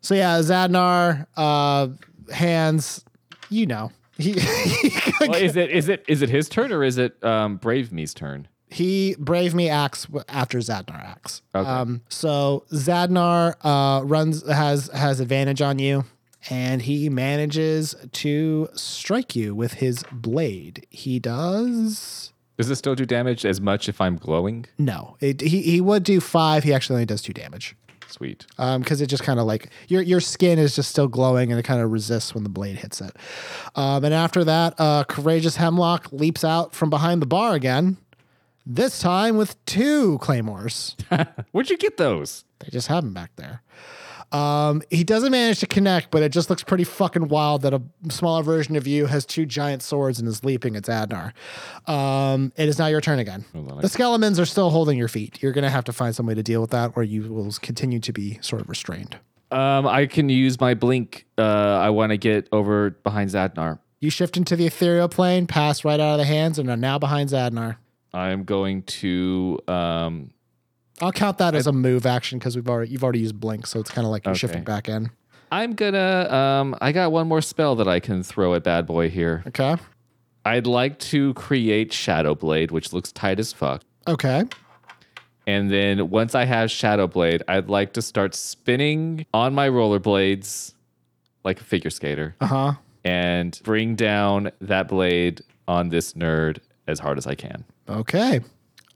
[0.02, 1.88] So yeah, Zadnar, uh
[2.32, 3.04] hands,
[3.50, 3.92] you know.
[4.18, 4.34] He
[5.22, 8.14] well, is it is it is it his turn or is it um, Brave Me's
[8.14, 8.48] turn?
[8.76, 11.42] He brave me acts after Zadnar acts.
[11.56, 11.68] Okay.
[11.68, 16.04] Um, so Zadnar uh, runs has has advantage on you,
[16.50, 20.86] and he manages to strike you with his blade.
[20.90, 22.34] He does.
[22.58, 24.66] Does it still do damage as much if I'm glowing?
[24.78, 26.66] No, it, he, he would do five.
[26.66, 27.78] He actually only does two damage.
[28.08, 28.46] Sweet.
[28.58, 31.60] Um, because it just kind of like your your skin is just still glowing and
[31.60, 33.16] it kind of resists when the blade hits it.
[33.76, 37.98] Um, and after that, uh, courageous hemlock leaps out from behind the bar again.
[38.66, 40.96] This time with two claymores.
[41.52, 42.46] Where'd you get those?
[42.60, 43.62] They just have them back there.
[44.32, 47.82] Um, he doesn't manage to connect, but it just looks pretty fucking wild that a
[48.10, 51.32] smaller version of you has two giant swords and is leaping at Zadnar.
[51.88, 53.46] Um, it is now your turn again.
[53.54, 55.42] The skeletons are still holding your feet.
[55.42, 57.52] You're going to have to find some way to deal with that, or you will
[57.62, 59.18] continue to be sort of restrained.
[59.52, 61.28] Um, I can use my blink.
[61.38, 63.80] Uh, I want to get over behind Zadnar.
[64.02, 67.00] You shift into the ethereal plane, pass right out of the hands, and are now
[67.00, 67.78] behind Zadnar.
[68.16, 69.60] I'm going to.
[69.68, 70.32] Um,
[71.02, 73.80] I'll count that as a move action because we've already you've already used blink, so
[73.80, 74.40] it's kind of like you're Okay.
[74.40, 75.12] shifting back in.
[75.52, 76.28] I'm gonna.
[76.34, 79.44] Um, I got one more spell that I can throw at Bad Boy here.
[79.48, 79.76] Okay.
[80.46, 83.82] I'd like to create Shadow Blade, which looks tight as fuck.
[84.08, 84.44] Okay.
[85.48, 90.74] And then once I have Shadow Blade, I'd like to start spinning on my rollerblades
[91.44, 92.74] like a figure skater Uh huh.
[93.04, 96.58] and bring down that blade on this nerd
[96.88, 97.64] as hard as I can.
[97.88, 98.42] Okay.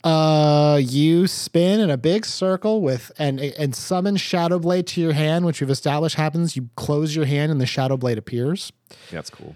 [0.03, 5.11] Uh, you spin in a big circle with and and summon Shadow Blade to your
[5.13, 6.55] hand, which we've established happens.
[6.55, 8.71] You close your hand and the Shadow Blade appears.
[9.11, 9.55] That's cool.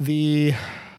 [0.00, 0.54] The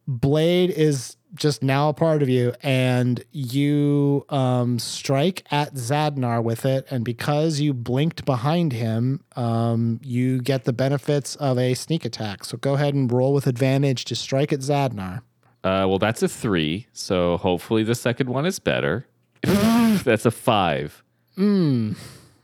[0.07, 6.65] blade is just now a part of you, and you um, strike at Zadnar with
[6.65, 6.85] it.
[6.91, 12.45] And because you blinked behind him, um, you get the benefits of a sneak attack.
[12.45, 15.21] So go ahead and roll with advantage to strike at Zadnar.
[15.63, 19.07] Uh, well, that's a three, so hopefully the second one is better.
[19.41, 21.01] that's a five.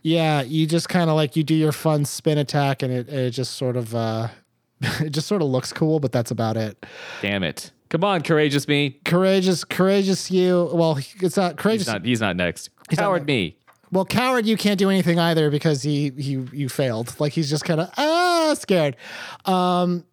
[0.01, 3.31] Yeah, you just kind of like you do your fun spin attack, and it, it
[3.31, 4.29] just sort of uh,
[4.81, 6.85] it just sort of looks cool, but that's about it.
[7.21, 7.71] Damn it!
[7.89, 8.99] Come on, courageous me.
[9.03, 10.69] Courageous, courageous you.
[10.73, 11.87] Well, it's not courageous.
[11.87, 12.05] He's not.
[12.05, 12.69] He's not next.
[12.89, 13.27] not Coward next.
[13.27, 13.57] me.
[13.91, 17.19] well, coward, you can't do anything either because he he you failed.
[17.19, 18.95] Like he's just kind of ah scared.
[19.45, 20.05] Um,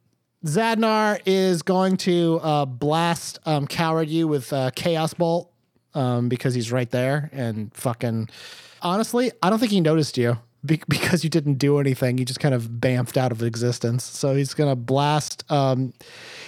[0.46, 5.52] Zadnar is going to uh, blast um, coward you with uh, chaos bolt
[5.94, 8.28] um, because he's right there and fucking.
[8.82, 12.18] Honestly, I don't think he noticed you be- because you didn't do anything.
[12.18, 14.04] You just kind of bamfed out of existence.
[14.04, 15.50] So he's gonna blast.
[15.50, 15.92] Um,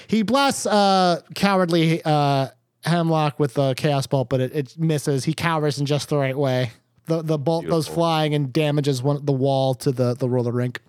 [0.06, 2.48] he blasts uh, cowardly uh,
[2.84, 5.24] Hemlock with the chaos bolt, but it, it misses.
[5.24, 6.72] He cowers in just the right way.
[7.08, 10.80] The the bolt goes flying and damages one the wall to the the roller rink.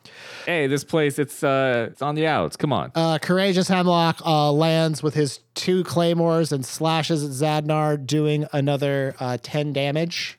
[0.45, 1.17] Hey, this place.
[1.17, 2.57] It's uh, it's on the outs.
[2.57, 2.91] Come on.
[2.93, 7.31] Uh, courageous Hemlock uh, lands with his two claymores and slashes at
[7.63, 10.37] Zadnar, doing another uh, ten damage.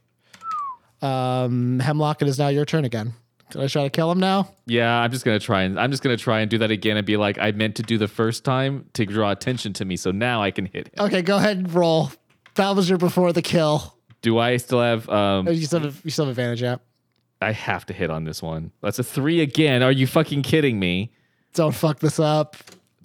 [1.03, 3.15] Um, Hemlock, it is now your turn again.
[3.51, 4.55] Did I try to kill him now?
[4.67, 7.07] Yeah, I'm just gonna try and I'm just gonna try and do that again and
[7.07, 10.11] be like, I meant to do the first time to draw attention to me, so
[10.11, 11.07] now I can hit him.
[11.07, 12.13] Okay, go ahead and roll.
[12.57, 13.97] That was your before the kill.
[14.23, 15.09] Do I still have?
[15.09, 16.77] Um, You still have, you still have advantage, yeah.
[17.43, 18.71] I have to hit on this one.
[18.83, 19.83] That's a three again.
[19.83, 21.13] Are you fucking kidding me?
[21.55, 22.57] Don't fuck this up.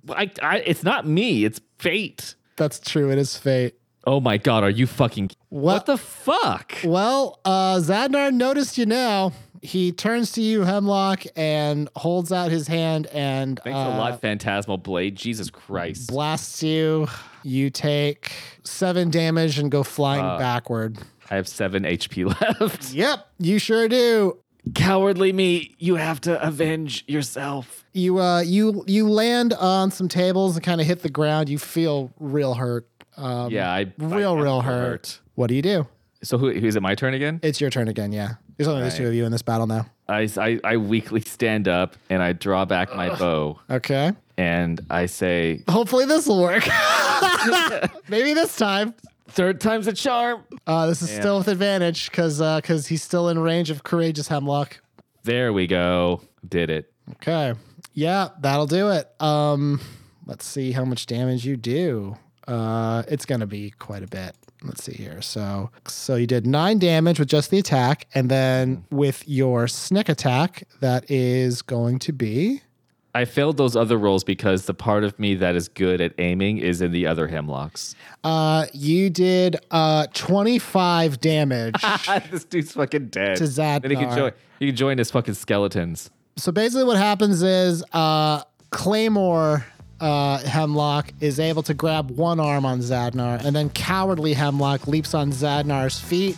[0.09, 1.45] I, I, it's not me.
[1.45, 2.35] It's fate.
[2.57, 3.09] That's true.
[3.11, 3.75] It is fate.
[4.05, 5.31] Oh my god, are you fucking?
[5.49, 6.73] What the fuck?
[6.83, 9.31] Well, uh, Zadnar noticed you now.
[9.65, 14.21] He turns to you, Hemlock, and holds out his hand and Thanks uh, a lot,
[14.21, 15.15] Phantasmal Blade.
[15.15, 16.07] Jesus Christ.
[16.09, 17.07] blasts you.
[17.43, 18.31] You take
[18.63, 20.97] seven damage and go flying backward.
[21.29, 22.25] I have seven HP
[22.61, 22.93] left.
[22.93, 24.39] Yep, you sure do.
[24.73, 27.85] Cowardly me, you have to avenge yourself.
[27.93, 31.49] You uh, you you land on some tables and kind of hit the ground.
[31.49, 32.87] You feel real hurt.
[33.17, 35.19] Um, Yeah, I real, I am real hurt.
[35.35, 35.87] What do you do?
[36.23, 36.81] So who is it?
[36.81, 37.39] My turn again?
[37.43, 38.11] It's your turn again.
[38.11, 39.85] Yeah, there's only the two of you in this battle now.
[40.07, 44.11] I, I, I weakly stand up and I draw back my bow Okay.
[44.37, 46.63] and I say, Hopefully this will work.
[48.07, 48.93] Maybe this time.
[49.29, 50.43] third time's a charm.
[50.67, 51.19] Uh, this is Yeah.
[51.19, 54.79] still with advantage because because he's still in range of courageous hemlock.
[55.23, 56.21] There we go.
[56.47, 56.91] Did it.
[57.13, 57.53] Okay.
[57.93, 59.09] Yeah, that'll do it.
[59.21, 59.81] Um,
[60.25, 62.17] let's see how much damage you do.
[62.47, 64.35] Uh, it's gonna be quite a bit.
[64.65, 65.21] Let's see here.
[65.21, 70.09] So so you did nine damage with just the attack, and then with your sneak
[70.09, 72.61] attack, that is going to be
[73.13, 76.57] I failed those other rolls because the part of me that is good at aiming
[76.57, 77.95] is in the other hemlocks.
[78.25, 81.75] uh you did uh 25 damage.
[82.31, 83.37] this dude's fucking dead.
[83.37, 83.83] To Zadnar.
[83.83, 84.31] Then he can join.
[84.59, 86.09] He can join his fucking skeletons.
[86.35, 89.65] so basically what happens is uh Claymore
[89.99, 95.13] uh, Hemlock is able to grab one arm on Zadnar, and then Cowardly Hemlock leaps
[95.13, 96.37] on Zadnar's feet,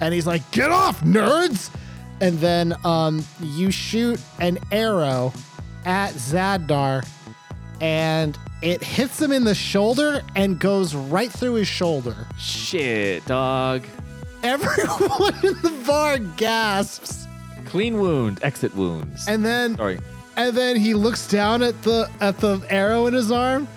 [0.00, 1.70] and he's like, "Get off, nerds!"
[2.20, 5.32] And then um, you shoot an arrow
[5.84, 7.04] at Zadnar
[7.82, 12.28] and it hits him in the shoulder and goes right through his shoulder.
[12.38, 13.84] Shit, dog.
[14.44, 17.26] Everyone in the bar gasps.
[17.64, 19.26] Clean wound, exit wounds.
[19.26, 19.98] And then Sorry.
[20.36, 23.68] And then he looks down at the at the arrow in his arm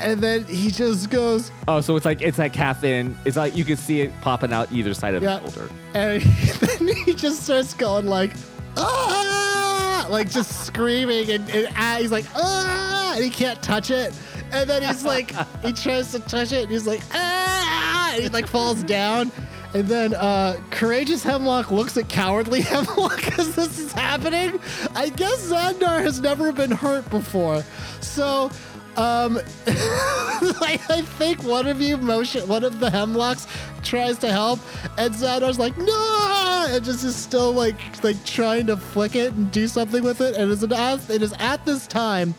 [0.00, 3.16] and then he just goes Oh, so it's like it's like half in.
[3.26, 5.38] It's like you can see it popping out either side of Yeah.
[5.38, 5.70] the shoulder.
[5.94, 6.22] and
[6.60, 8.32] then he just starts going like
[8.76, 14.14] ah like just screaming and, and ah, he's like ah and he can't touch it
[14.50, 18.28] and then he's like he tries to touch it and he's like ah and he
[18.30, 19.30] like falls down
[19.74, 24.60] and then uh courageous hemlock looks at cowardly hemlock as this is happening.
[24.94, 27.64] I guess xandar has never been hurt before.
[28.00, 28.50] So
[28.96, 33.46] um, I, think one of you motion, one of the hemlocks
[33.82, 34.58] tries to help,
[34.98, 39.50] and Xandar's like, no, and just is still like, like trying to flick it and
[39.50, 40.36] do something with it.
[40.36, 42.34] And it's at, it is at this time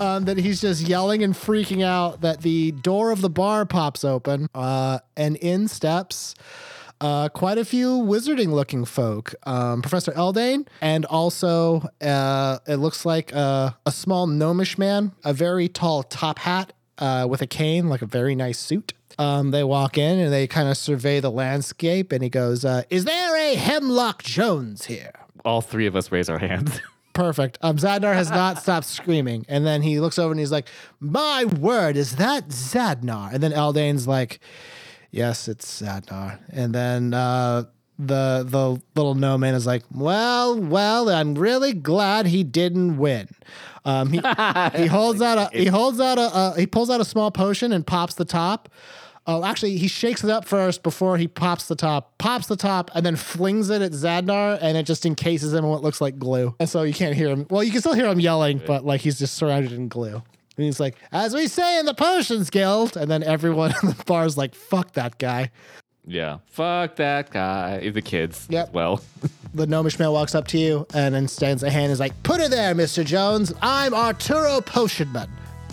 [0.00, 4.04] um, that he's just yelling and freaking out that the door of the bar pops
[4.04, 6.34] open, uh, and in steps
[7.00, 9.34] uh, quite a few wizarding looking folk.
[9.44, 15.32] Um, Professor Eldane, and also uh, it looks like uh, a small gnomish man, a
[15.32, 18.92] very tall top hat uh, with a cane, like a very nice suit.
[19.18, 22.82] Um, they walk in and they kind of survey the landscape, and he goes, uh,
[22.90, 25.12] Is there a Hemlock Jones here?
[25.44, 26.80] All three of us raise our hands.
[27.12, 27.58] Perfect.
[27.60, 29.44] Um, Zadnar has not stopped screaming.
[29.48, 30.68] And then he looks over and he's like,
[31.00, 33.32] My word, is that Zadnar?
[33.32, 34.40] And then Eldane's like,
[35.10, 36.38] Yes, it's Zadnar.
[36.50, 37.64] And then uh,
[37.98, 43.28] the the little gnome man is like, Well, well, I'm really glad he didn't win.
[43.84, 47.04] Um, he, he holds out a he holds out a uh, he pulls out a
[47.04, 48.68] small potion and pops the top.
[49.30, 52.90] Oh, actually, he shakes it up first before he pops the top, pops the top,
[52.94, 56.18] and then flings it at Zadnar, and it just encases him in what looks like
[56.18, 56.54] glue.
[56.58, 57.46] And so you can't hear him.
[57.48, 60.16] Well, you can still hear him yelling, but like he's just surrounded in glue.
[60.56, 62.96] And he's like, as we say in the Potions Guild.
[62.96, 65.50] And then everyone in the bar is like, fuck that guy.
[66.06, 66.38] yeah.
[66.48, 67.88] Fuck that guy.
[67.88, 68.68] The kids Yep.
[68.68, 69.00] as well.
[69.52, 72.20] The gnomish man walks up to you and then stands a hand and is like,
[72.22, 73.04] Put it there, Mr.
[73.04, 73.52] Jones.
[73.60, 75.28] I'm Arturo Potionman,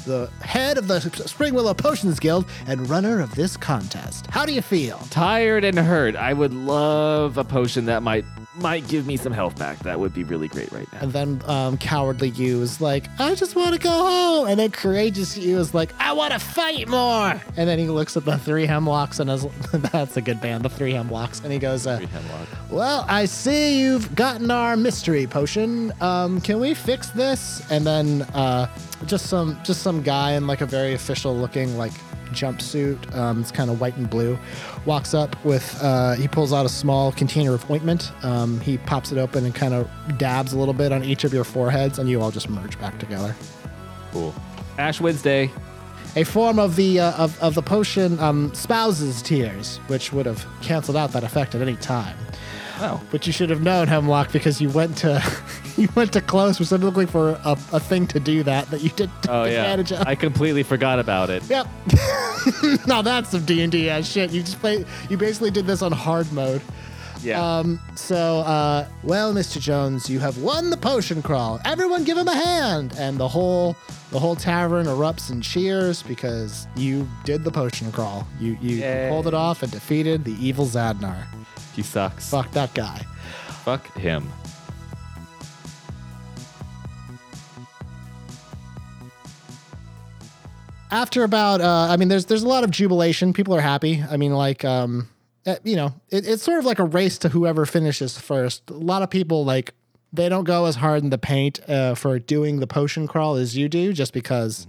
[0.08, 4.26] the head of the Springwillow Potions Guild and runner of this contest.
[4.28, 4.97] How do you feel?
[5.10, 6.16] Tired and hurt.
[6.16, 8.26] I would love a potion that might
[8.58, 9.80] might give me some health back.
[9.80, 10.99] That would be really great right now.
[11.01, 14.47] And then um, cowardly you is like, I just want to go home.
[14.47, 17.41] And then courageous you is like, I want to fight more.
[17.55, 20.70] And then he looks at the three hemlocks and is, that's a good band, the
[20.70, 21.41] three hemlocks.
[21.41, 21.99] And he goes, uh.
[22.70, 25.93] Well, I see you've gotten our mystery potion.
[26.01, 27.70] Um, can we fix this?
[27.72, 28.68] And then uh,
[29.05, 31.93] just some just some guy in like a very official looking like
[32.30, 33.16] jumpsuit.
[33.16, 34.38] Um, it's kind of white and blue.
[34.86, 38.12] Walks up with uh, he pulls out a small container of ointment.
[38.24, 41.34] Um, he pops it open and kind of dabs a little bit on each of
[41.34, 43.36] your foreheads, and you all just merge back together.
[44.12, 44.34] Cool.
[44.78, 45.52] Ash Wednesday.
[46.16, 50.46] A form of the uh, of, of the potion um, spouses tears, which would have
[50.62, 52.18] canceled out that effect at any time.
[52.80, 53.02] Oh.
[53.12, 55.20] But you should have known Hemlock because you went to
[55.82, 59.10] you went to close specifically for a, a thing to do that that you did
[59.22, 59.62] take Oh yeah.
[59.62, 60.08] advantage of.
[60.08, 61.44] I completely forgot about it.
[61.50, 61.68] yep.
[62.88, 64.32] now that's some D and D ass shit.
[64.32, 64.86] You just play.
[65.10, 66.62] You basically did this on hard mode.
[67.24, 67.42] Yeah.
[67.44, 67.80] Um.
[67.96, 69.60] So, uh, well, Mr.
[69.60, 71.60] Jones, you have won the potion crawl.
[71.66, 73.76] Everyone, give him a hand, and the whole
[74.12, 78.28] the whole tavern erupts in cheers because you did the potion crawl.
[78.40, 79.08] You you Yay.
[79.10, 81.26] pulled it off and defeated the evil Zadnar.
[81.76, 82.30] he sucks.
[82.30, 83.00] Fuck that guy.
[83.66, 84.32] Fuck him.
[90.92, 93.34] After about uh, i mean there's there's a lot of jubilation.
[93.34, 94.04] People are happy.
[94.10, 95.10] I mean like um
[95.46, 98.70] eh, you know it, it's sort of like a race to whoever finishes first.
[98.70, 99.74] A lot of people like
[100.14, 103.58] they don't go as hard in the paint uh, for doing the potion crawl as
[103.58, 104.66] you do just because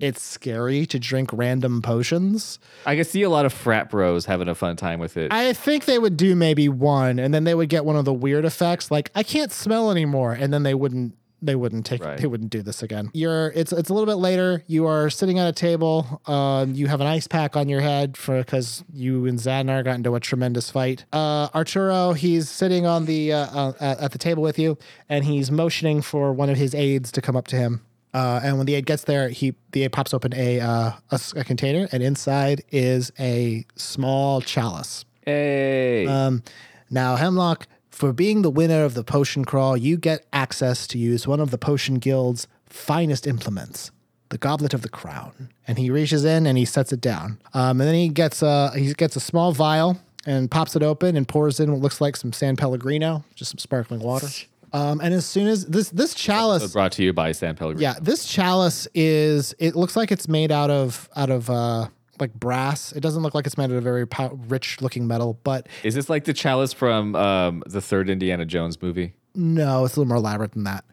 [0.00, 2.58] it's scary to drink random potions.
[2.86, 5.30] I can see a lot of frat bros having a fun time with it.
[5.32, 8.12] i think they would do maybe one and then they would get one of the
[8.14, 12.18] weird effects like i can't smell anymore and then they wouldn't they wouldn't take Right.
[12.18, 15.38] they wouldn't do this again you're it's it's a little bit later you are sitting
[15.38, 19.26] at a table um you have an ice pack on your head for because you
[19.26, 23.72] and Zadnar got into a tremendous fight uh arturo he's sitting on the uh, uh
[23.80, 24.78] at at the table with you
[25.08, 27.82] and he's motioning for one of his aides to come up to him
[28.14, 31.44] uh, and when the aide gets there, he the aide pops open a, uh, a
[31.44, 35.04] container, and inside is a small chalice.
[35.26, 36.06] hey.
[36.06, 36.42] Um,
[36.90, 37.66] now, Hemlock,
[37.98, 41.50] for being the winner of the potion crawl, you get access to use one of
[41.50, 43.90] the potion guild's finest implements,
[44.28, 45.50] the Goblet of the Crown.
[45.66, 47.40] And he reaches in and he sets it down.
[47.54, 51.16] Um, and then he gets a he gets a small vial and pops it open
[51.16, 54.28] and pours in what looks like some San Pellegrino, just some sparkling water.
[54.72, 57.82] Um, and as soon as this this chalice, Brought to you by San Pellegrino.
[57.82, 59.54] yeah, this chalice is.
[59.58, 61.88] It looks like it's made out of out of uh
[62.20, 62.92] like brass.
[62.92, 65.94] It doesn't look like it's made out of very pow- rich looking metal, but Is
[65.94, 69.14] this like the chalice from um, the third Indiana Jones movie?
[69.34, 70.84] No, it's a little more elaborate than that.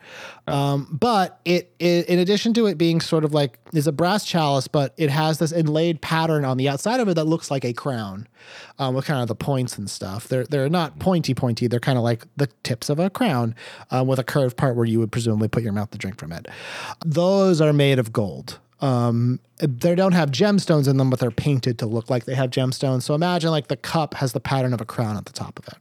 [0.46, 4.24] Um, but it, it, in addition to it being sort of like, is a brass
[4.24, 7.66] chalice, but it has this inlaid pattern on the outside of it that looks like
[7.66, 8.28] a crown,
[8.78, 10.28] um, with kind of the points and stuff.
[10.28, 11.66] They're they're not pointy pointy.
[11.66, 13.56] They're kind of like the tips of a crown,
[13.90, 16.32] um, with a curved part where you would presumably put your mouth to drink from
[16.32, 16.48] it.
[17.04, 18.60] Those are made of gold.
[18.86, 22.50] Um, they don't have gemstones in them, but they're painted to look like they have
[22.50, 23.04] gemstones.
[23.04, 25.68] So imagine like the cup has the pattern of a crown at the top of
[25.70, 25.78] it.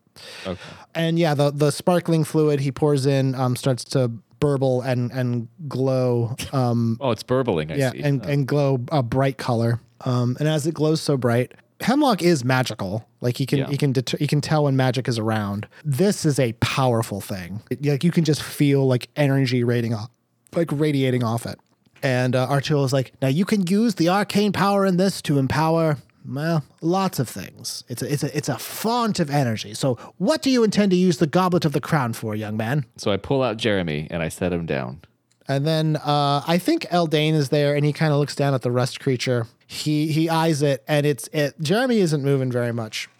[0.46, 0.60] Okay.
[0.94, 4.08] And yeah, the the sparkling fluid he pours in um, starts to
[4.40, 6.36] burble and and glow.
[6.52, 7.72] Um, Oh, it's burbling.
[7.72, 8.00] I yeah, see.
[8.02, 9.80] and and glow a bright color.
[10.04, 13.06] Um, and as it glows so bright, Hemlock is magical.
[13.20, 13.68] Like he can Yeah.
[13.68, 15.66] he can deter, he can tell when magic is around.
[15.84, 17.60] This is a powerful thing.
[17.70, 20.10] It- like you can just feel like energy radiating off,
[20.54, 21.58] like radiating off it.
[22.02, 25.38] And uh, Arturo is like, now you can use the arcane power in this to
[25.38, 25.96] empower.
[26.26, 27.84] Well, lots of things.
[27.88, 29.74] It's a, it's a it's a font of energy.
[29.74, 32.86] So, what do you intend to use the goblet of the crown for, young man?
[32.96, 35.02] so I pull out Jeremy and I set him down.
[35.48, 38.62] And then uh, I think Eldane is there, and he kind of looks down at
[38.62, 39.46] the rust creature.
[39.66, 41.60] He he eyes it, and it's it.
[41.60, 43.10] Jeremy isn't moving very much.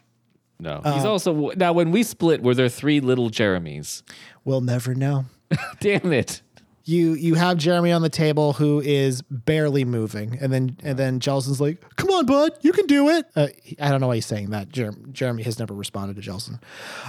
[0.59, 1.75] No, Uh, he's also now.
[1.75, 4.03] When we split, were there three little Jeremys?
[4.47, 5.27] We'll never know.
[5.81, 6.41] Damn it!
[6.87, 11.19] You you have Jeremy on the table who is barely moving, and then and then
[11.19, 14.17] Jelson's like, "Come on, bud, you can do it." Uh, he- I don't know why
[14.17, 14.69] he's saying that.
[14.69, 16.61] Jer- Jeremy has never responded to Jelson.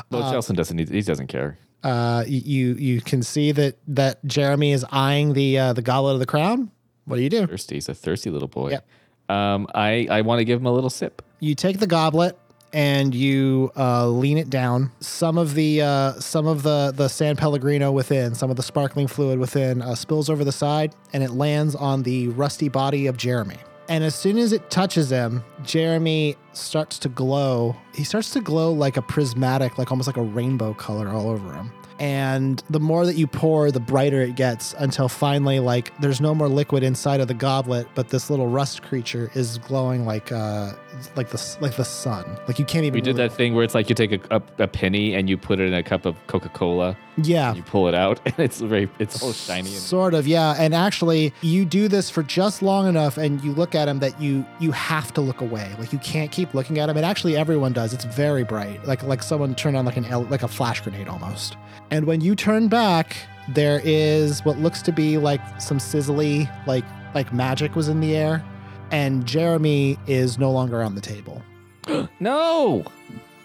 [0.09, 0.89] Well, Jelson doesn't need.
[0.89, 1.57] He doesn't care.
[1.83, 6.19] Uh, you you can see that that Jeremy is eyeing the uh, the goblet of
[6.19, 6.71] the crown.
[7.03, 7.45] What do you do?
[7.45, 7.75] Thirsty.
[7.75, 8.71] He's a thirsty little boy.
[8.71, 8.87] Yep.
[9.27, 11.21] Um, I I want to give him a little sip.
[11.41, 12.37] you take the goblet
[12.75, 14.91] and you uh, lean it down.
[14.99, 19.07] Some of the uh, some of the the San Pellegrino within, some of the sparkling
[19.07, 23.15] fluid within, uh, spills over the side, and it lands on the rusty body of
[23.15, 23.57] Jeremy.
[23.87, 27.77] And as soon as it touches him, Jeremy starts to glow.
[27.93, 31.53] He starts to glow like a prismatic, like almost like a rainbow color all over
[31.53, 31.71] him.
[31.99, 36.35] And the more that you pour, the brighter it gets until finally, like, there's no
[36.35, 40.73] more liquid inside of the goblet, but this little rust creature is glowing like, uh,
[41.15, 42.25] like the like the sun.
[42.47, 42.95] Like you can't even.
[42.95, 45.29] We did really- that thing where it's like you take a, a, a penny and
[45.29, 46.97] you put it in a cup of Coca Cola.
[47.17, 47.53] Yeah.
[47.53, 49.69] You pull it out and it's very it's all shiny.
[49.69, 50.55] And, Sort of, yeah.
[50.57, 54.19] And actually, you do this for just long enough, and you look at him that
[54.21, 55.73] you you have to look away.
[55.79, 56.97] Like you can't keep looking at him.
[56.97, 57.93] And actually, everyone does.
[57.93, 61.57] It's very bright, like like someone turned on like an like a flash grenade almost.
[61.91, 63.15] And when you turn back,
[63.49, 68.15] there is what looks to be like some sizzly, like like magic was in the
[68.15, 68.43] air,
[68.91, 71.41] and Jeremy is no longer on the table.
[72.19, 72.83] no.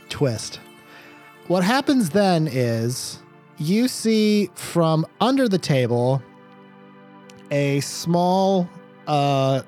[0.09, 0.61] twist.
[1.47, 3.21] What happens then is
[3.59, 6.23] you see from under the table
[7.51, 8.69] a small
[9.07, 9.63] uh,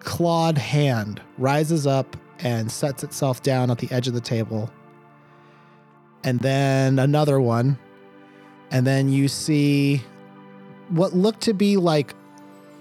[0.00, 4.70] clawed hand rises up and sets itself down at the edge of the table.
[6.24, 7.78] And then another one.
[8.72, 10.02] And then you see
[10.88, 12.14] what looked to be like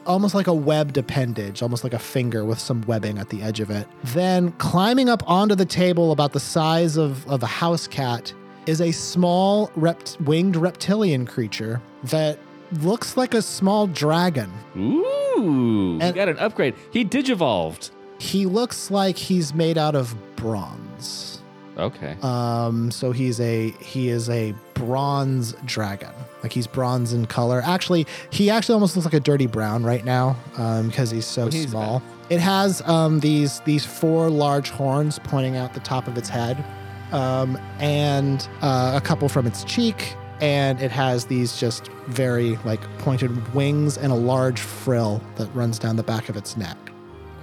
[0.05, 3.59] almost like a webbed appendage, almost like a finger with some webbing at the edge
[3.59, 3.87] of it.
[4.05, 8.33] Then climbing up onto the table about the size of, of a house cat
[8.65, 12.39] is a small rept- winged reptilian creature that
[12.81, 14.51] looks like a small dragon.
[14.77, 15.97] Ooh.
[16.01, 16.75] And- we got an upgrade.
[16.91, 17.91] He digivolved.
[18.17, 20.90] He looks like he's made out of bronze.
[21.81, 22.15] Okay.
[22.21, 26.11] Um, so he's a he is a bronze dragon.
[26.43, 27.61] Like he's bronze in color.
[27.65, 31.47] Actually, he actually almost looks like a dirty brown right now um, because he's so
[31.47, 32.01] he's small.
[32.29, 36.63] It has um, these these four large horns pointing out the top of its head,
[37.11, 40.15] um, and uh, a couple from its cheek.
[40.39, 45.77] And it has these just very like pointed wings and a large frill that runs
[45.77, 46.77] down the back of its neck.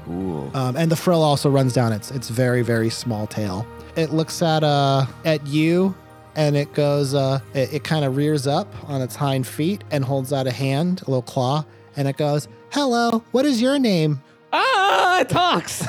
[0.05, 0.51] Cool.
[0.55, 3.67] Um, and the frill also runs down its its very very small tail.
[3.99, 5.93] It looks at uh at you,
[6.37, 10.05] and it goes uh it, it kind of rears up on its hind feet and
[10.05, 11.65] holds out a hand, a little claw,
[11.97, 14.23] and it goes, "Hello, what is your name?"
[14.53, 15.85] ah, it talks.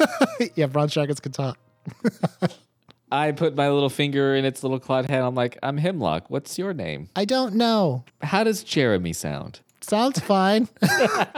[0.56, 1.56] yeah, bronze dragons can talk.
[3.12, 5.24] I put my little finger in its little clawed hand.
[5.24, 6.30] I'm like, I'm Hemlock.
[6.30, 7.10] What's your name?
[7.14, 8.04] I don't know.
[8.22, 9.60] How does Jeremy sound?
[9.82, 10.68] Sounds fine.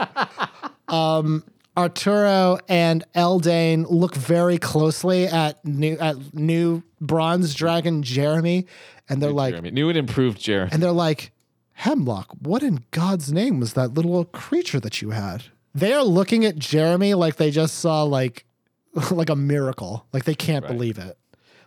[0.87, 1.43] um,
[1.77, 8.65] Arturo and Eldane look very closely at new at new bronze dragon Jeremy,
[9.09, 9.71] and they're like, Jeremy.
[9.71, 10.71] New and improved Jeremy.
[10.73, 11.31] and they're like,
[11.73, 15.43] Hemlock, what in God's name was that little creature that you had?
[15.73, 18.45] They are looking at Jeremy like they just saw like
[19.11, 20.05] like a miracle.
[20.13, 20.71] Like they can't Right.
[20.71, 21.17] believe it.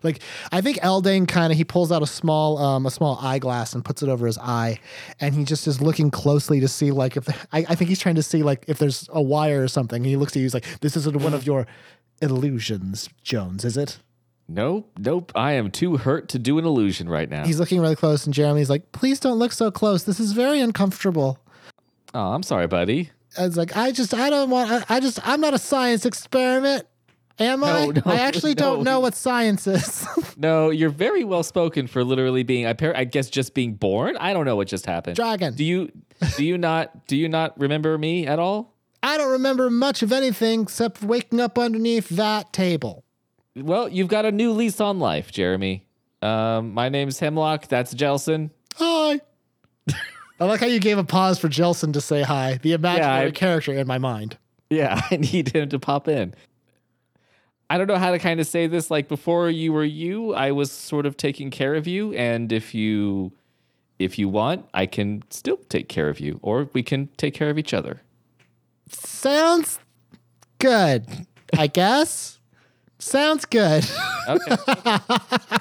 [0.03, 0.20] Like
[0.53, 3.85] I think Eldane kind of he pulls out a small um, a small eyeglass and
[3.85, 4.79] puts it over his eye,
[5.20, 8.01] and he just is looking closely to see like if the, I, I think he's
[8.01, 9.99] trying to see like if there's a wire or something.
[9.99, 11.66] And he looks at you, he's like, "This isn't one of your
[12.23, 13.99] illusions, Jones, is it?"
[14.51, 15.31] Nope, nope.
[15.35, 17.45] I am too hurt to do an illusion right now.
[17.45, 20.05] He's looking really close, and Jeremy's like, "Please don't look so close.
[20.05, 21.39] This is very uncomfortable."
[22.15, 23.11] oh, I'm sorry, buddy.
[23.37, 26.07] I was like, I just, I don't want, I, I just, I'm not a science
[26.07, 26.87] experiment.
[27.40, 27.86] Am I?
[27.86, 30.06] No, no, I actually don't know what science is.
[30.40, 32.65] No, you're very well spoken for literally being.
[32.65, 34.16] I, par- I guess just being born.
[34.19, 35.16] I don't know what just happened.
[35.16, 35.52] Dragon.
[35.55, 35.90] Do you?
[36.36, 37.09] Do you not?
[37.09, 38.73] Do you not remember me at all?
[39.02, 43.02] I don't remember much of anything except waking up underneath that table.
[43.56, 45.85] Well, you've got a new lease on life, Jeremy.
[46.23, 47.66] Um, my name's Hemlock.
[47.66, 48.51] That's Jelson.
[48.77, 49.20] Hi.
[50.40, 53.32] I like how you gave a pause for Jelson to say hi, the imaginary I-
[53.32, 54.39] character in my mind.
[54.70, 56.35] Yeah, I need him to pop in.
[57.70, 58.90] I don't know how to kind of say this.
[58.90, 62.74] Like before you were you, I was sort of taking care of you, and if
[62.74, 63.32] you,
[63.99, 67.51] if you want, I can still take care of you, or we can take care
[67.51, 68.01] of each other.
[68.89, 69.78] Sounds
[70.59, 71.07] good,
[71.57, 72.39] I guess.
[72.99, 73.85] Sounds good.
[74.28, 74.57] Okay.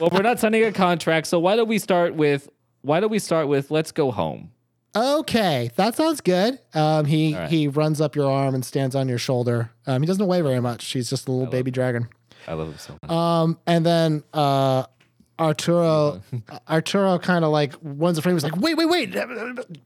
[0.02, 2.50] well, we're not signing a contract, so why don't we start with
[2.82, 4.52] why don't we start with let's go home.
[4.96, 6.60] Okay, that sounds good.
[6.74, 7.50] Um, he right.
[7.50, 9.72] he runs up your arm and stands on your shoulder.
[9.86, 10.86] Um, he doesn't weigh very much.
[10.92, 12.10] He's just a little baby dragon.
[12.48, 13.12] I love him so much.
[13.12, 14.86] Um, and then uh,
[15.40, 16.22] Arturo,
[16.70, 18.36] Arturo kind of like runs the frame.
[18.36, 19.12] He's like, "Wait, wait, wait,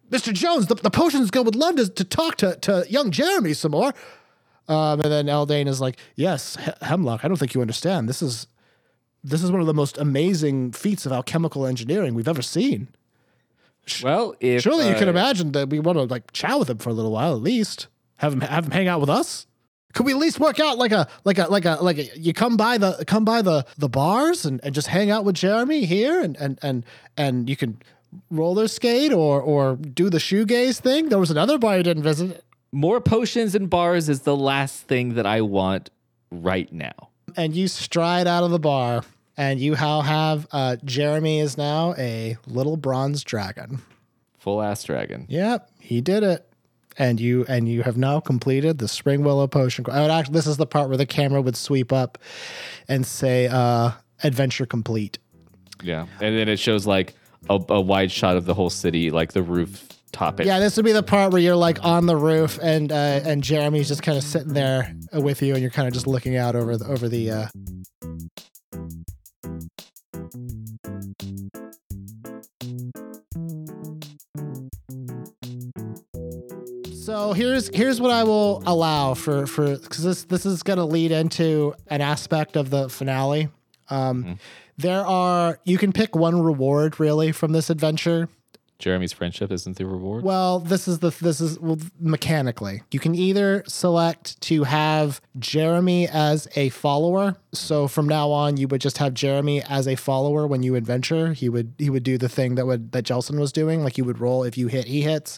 [0.09, 0.33] Mr.
[0.33, 3.71] Jones, the, the Potions Guild would love to, to talk to, to young Jeremy some
[3.71, 3.93] more."
[4.67, 7.25] Um, and then Eldane is like, "Yes, He- Hemlock.
[7.25, 8.07] I don't think you understand.
[8.07, 8.47] This is
[9.23, 12.87] this is one of the most amazing feats of alchemical engineering we've ever seen.
[14.03, 16.77] Well, if Surely you can uh, imagine that we want to like chat with him
[16.77, 17.87] for a little while at least.
[18.17, 19.47] Have him have him hang out with us.
[19.93, 22.33] Could we at least work out like a like a like a like a, you
[22.33, 25.85] come by the come by the the bars and, and just hang out with Jeremy
[25.85, 26.85] here and and and
[27.17, 27.81] and you can
[28.29, 31.09] roller skate or or do the shoegaze thing.
[31.09, 32.43] There was another bar you didn't visit.
[32.71, 35.89] more potions and bars is the last thing that I want
[36.31, 37.09] right now.
[37.35, 39.03] And you stride out of the bar
[39.37, 43.81] and you how have uh Jeremy is now a little bronze dragon.
[44.39, 45.25] Full ass dragon.
[45.29, 46.47] Yep, he did it.
[46.97, 49.85] And you and you have now completed the Springwillow potion.
[49.89, 52.17] I would actually this is the part where the camera would sweep up
[52.87, 53.91] and say uh
[54.23, 55.17] adventure complete.
[55.83, 57.15] Yeah, and then it shows like
[57.49, 60.39] a, a wide shot of the whole city, like the roof top.
[60.39, 60.45] It.
[60.45, 63.41] Yeah, this would be the part where you're like on the roof and uh and
[63.43, 66.55] Jeremy's just kind of sitting there with you and you're kind of just looking out
[66.55, 67.47] over the over the uh
[77.11, 80.85] So here's here's what I will allow for for because this this is going to
[80.85, 83.49] lead into an aspect of the finale.
[83.89, 84.39] Um,
[84.77, 88.29] There are you can pick one reward really from this adventure.
[88.81, 90.23] Jeremy's friendship isn't the reward.
[90.23, 92.81] Well, this is the this is well, mechanically.
[92.91, 97.37] You can either select to have Jeremy as a follower.
[97.53, 101.33] So from now on, you would just have Jeremy as a follower when you adventure.
[101.33, 104.03] He would he would do the thing that would that Jelson was doing, like you
[104.03, 105.37] would roll if you hit, he hits.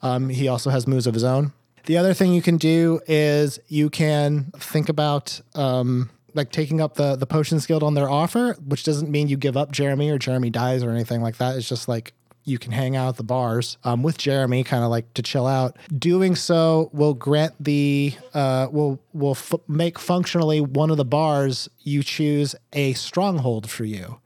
[0.00, 1.52] Um, he also has moves of his own.
[1.86, 6.94] The other thing you can do is you can think about um, like taking up
[6.94, 10.18] the the potions guild on their offer, which doesn't mean you give up Jeremy or
[10.18, 11.56] Jeremy dies or anything like that.
[11.56, 12.14] It's just like
[12.44, 15.46] you can hang out at the bars um, with Jeremy, kind of like to chill
[15.46, 15.76] out.
[15.96, 21.68] Doing so will grant the uh, will will f- make functionally one of the bars
[21.80, 24.20] you choose a stronghold for you.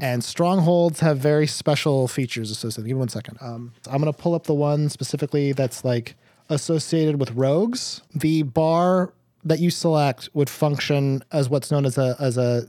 [0.00, 2.88] And strongholds have very special features associated.
[2.88, 3.38] Give me one second.
[3.40, 6.16] Um, I'm going to pull up the one specifically that's like
[6.48, 8.02] associated with rogues.
[8.12, 9.12] The bar
[9.44, 12.68] that you select would function as what's known as a as a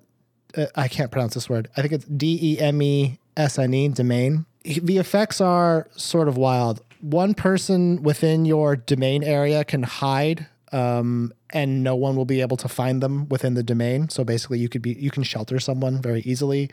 [0.56, 1.70] uh, I can't pronounce this word.
[1.76, 4.46] I think it's D E M E S N E domain.
[4.64, 6.82] The effects are sort of wild.
[7.00, 12.58] One person within your domain area can hide um, and no one will be able
[12.58, 14.10] to find them within the domain.
[14.10, 16.70] So basically, you could be you can shelter someone very easily.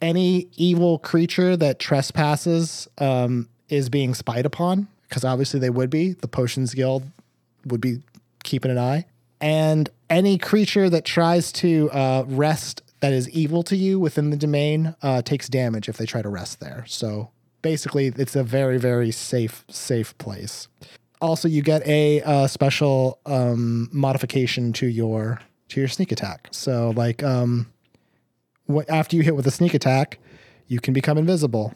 [0.00, 6.12] Any evil creature that trespasses um, is being spied upon because obviously they would be.
[6.12, 7.04] The Potions Guild
[7.66, 8.02] would be
[8.42, 9.06] keeping an eye,
[9.40, 14.36] and any creature that tries to uh, rest that is evil to you within the
[14.36, 16.84] domain uh, takes damage if they try to rest there.
[16.88, 20.68] So basically, it's a very very safe safe place
[21.24, 26.48] also you get a uh, special um, modification to your to your sneak attack.
[26.50, 27.72] So like um,
[28.66, 30.18] what after you hit with a sneak attack,
[30.66, 31.74] you can become invisible.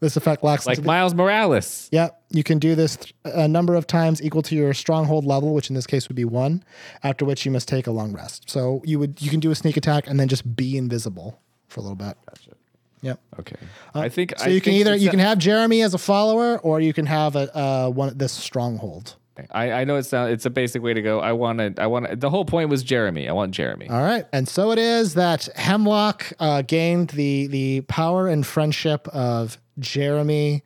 [0.00, 1.88] This effect lasts Like Miles Morales.
[1.90, 5.54] Yep, you can do this th- a number of times equal to your stronghold level,
[5.54, 6.62] which in this case would be one.
[7.02, 8.48] After which you must take a long rest.
[8.48, 11.80] So you would you can do a sneak attack and then just be invisible for
[11.80, 12.16] a little bit.
[12.28, 12.50] Gotcha.
[13.02, 13.20] Yep.
[13.40, 13.56] Okay.
[13.94, 16.80] I think So I you can either you can have Jeremy as a follower, or
[16.80, 19.16] you can have a uh, one this stronghold.
[19.50, 21.20] I, I know it's not, it's a basic way to go.
[21.20, 23.28] I want to I want the whole point was Jeremy.
[23.28, 23.88] I want Jeremy.
[23.88, 29.06] All right, and so it is that Hemlock uh, gained the the power and friendship
[29.08, 30.62] of Jeremy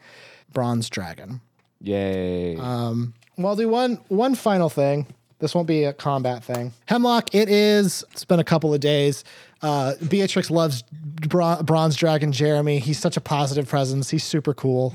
[0.53, 1.41] Bronze Dragon.
[1.81, 2.57] Yay.
[2.57, 5.07] Um, well, I'll do one one final thing.
[5.39, 6.73] This won't be a combat thing.
[6.87, 8.05] Hemlock, it is.
[8.13, 9.25] It's been a couple of days.
[9.61, 12.79] Uh, Beatrix loves Bron- Bronze Dragon Jeremy.
[12.79, 14.11] He's such a positive presence.
[14.11, 14.95] He's super cool.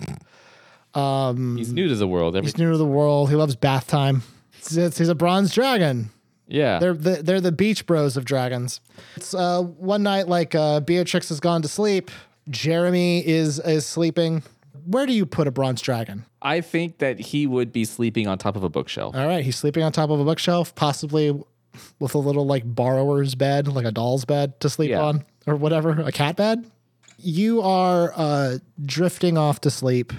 [1.57, 2.36] He's new to the world.
[2.36, 3.30] Every, He's new to the world.
[3.30, 4.24] He loves bath time.
[4.56, 6.10] He's, he's a bronze dragon.
[6.48, 6.80] yeah.
[6.80, 8.82] They're the, they're the beach bros of dragons.
[9.15, 12.10] It's uh, one night like uh, Beatrix has gone to sleep.
[12.49, 14.44] Jeremy is is sleeping.
[14.86, 16.26] Where do you put a bronze dragon?
[16.41, 19.15] I think that he would be sleeping on top of a bookshelf.
[19.15, 21.38] All right, he's sleeping on top of a bookshelf, possibly
[21.99, 25.02] with a little like borrower's bed, like a doll's bed to sleep Yeah.
[25.02, 26.65] on, or whatever, a cat bed.
[27.19, 30.14] You are uh, drifting off to sleep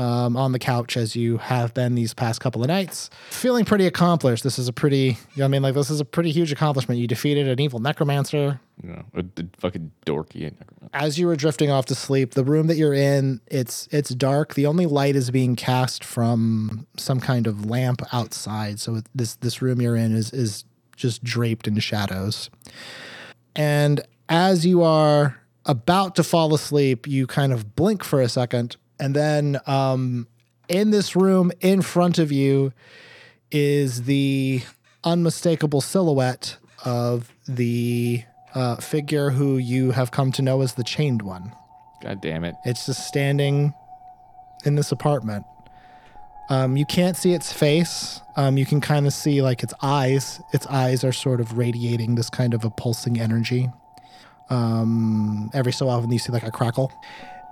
[0.00, 3.86] um, on the couch as you have been these past couple of nights, feeling pretty
[3.86, 4.42] accomplished.
[4.42, 6.50] This is a pretty, you know what I mean, like this is a pretty huge
[6.50, 6.98] accomplishment.
[6.98, 8.58] You defeated an evil necromancer.
[8.82, 10.54] You know, a, a fucking dorky.
[10.94, 14.54] As you were drifting off to sleep, the room that you're in, it's it's dark.
[14.54, 18.80] The only light is being cast from some kind of lamp outside.
[18.80, 20.64] So this this room you're in is is
[20.96, 22.48] just draped in shadows.
[23.54, 24.00] And
[24.30, 29.16] as you are about to fall asleep, you kind of blink for a second, and
[29.16, 30.28] then um,
[30.68, 32.72] in this room in front of you
[33.50, 34.62] is the
[35.02, 38.22] unmistakable silhouette of the
[38.54, 41.52] uh, figure who you have come to know as the Chained One.
[42.02, 42.54] God damn it.
[42.64, 43.74] It's just standing
[44.64, 45.44] in this apartment.
[46.48, 48.20] Um, you can't see its face.
[48.36, 50.40] Um, you can kind of see like its eyes.
[50.52, 53.70] Its eyes are sort of radiating this kind of a pulsing energy.
[54.48, 56.92] Um, every so often you see like a crackle,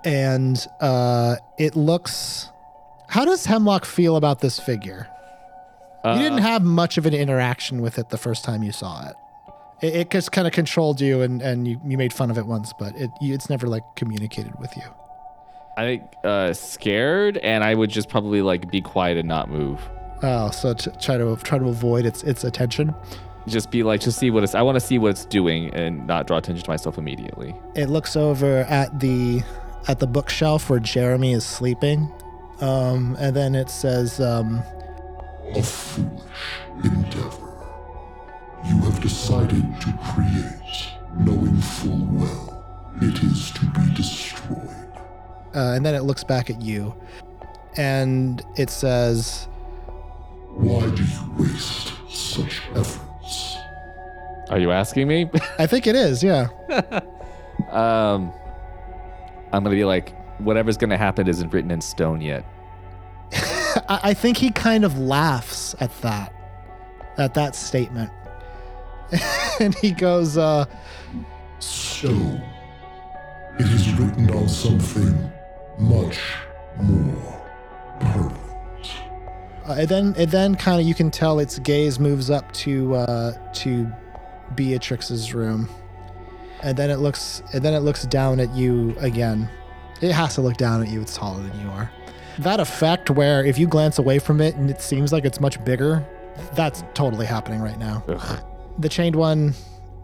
[0.03, 2.49] and uh, it looks.
[3.07, 5.07] How does Hemlock feel about this figure?
[6.05, 9.15] you didn't have much of an interaction with it the first time you saw it.
[9.81, 12.45] It, it just kind of controlled you, and, and you, you made fun of it
[12.45, 14.83] once, but it it's never like communicated with you.
[15.77, 19.81] I think uh, scared, and I would just probably like be quiet and not move.
[20.21, 22.93] Oh, so to try to try to avoid its its attention.
[23.47, 24.55] Just be like, just see what it's.
[24.55, 27.55] I want to see what it's doing, and not draw attention to myself immediately.
[27.75, 29.41] It looks over at the
[29.87, 32.11] at the bookshelf where Jeremy is sleeping,
[32.61, 34.61] um, and then it says, um,
[35.55, 36.21] A foolish
[36.83, 37.45] endeavor.
[38.67, 42.55] You have decided to create, knowing full well
[43.01, 44.69] it is to be destroyed.
[45.55, 46.93] uh, and then it looks back at you,
[47.77, 49.47] and it says,
[50.55, 53.55] Why do you waste such efforts?
[54.49, 55.29] Are you asking me?
[55.57, 56.47] I think it is, yeah.
[57.71, 58.33] um,
[59.51, 62.45] I'm gonna be like, whatever's gonna happen isn't written in stone yet.
[63.33, 66.33] I, I think he kind of laughs at that,
[67.17, 68.11] at that statement,
[69.59, 70.65] and he goes, uh,
[71.59, 72.09] So,
[73.59, 75.31] it is written on something
[75.77, 76.19] much
[76.81, 77.47] more
[77.99, 78.39] permanent.
[79.67, 82.95] Uh, and then, and then, kind of, you can tell its gaze moves up to
[82.95, 83.91] uh, to
[84.55, 85.69] Beatrix's room,
[86.61, 89.49] and then it looks, and then it looks down at you again.
[90.01, 91.01] It has to look down at you.
[91.01, 91.91] It's taller than you are.
[92.39, 95.63] That effect, where if you glance away from it and it seems like it's much
[95.65, 96.07] bigger,
[96.53, 98.03] that's totally happening right now.
[98.07, 98.43] Ugh.
[98.79, 99.53] The chained one,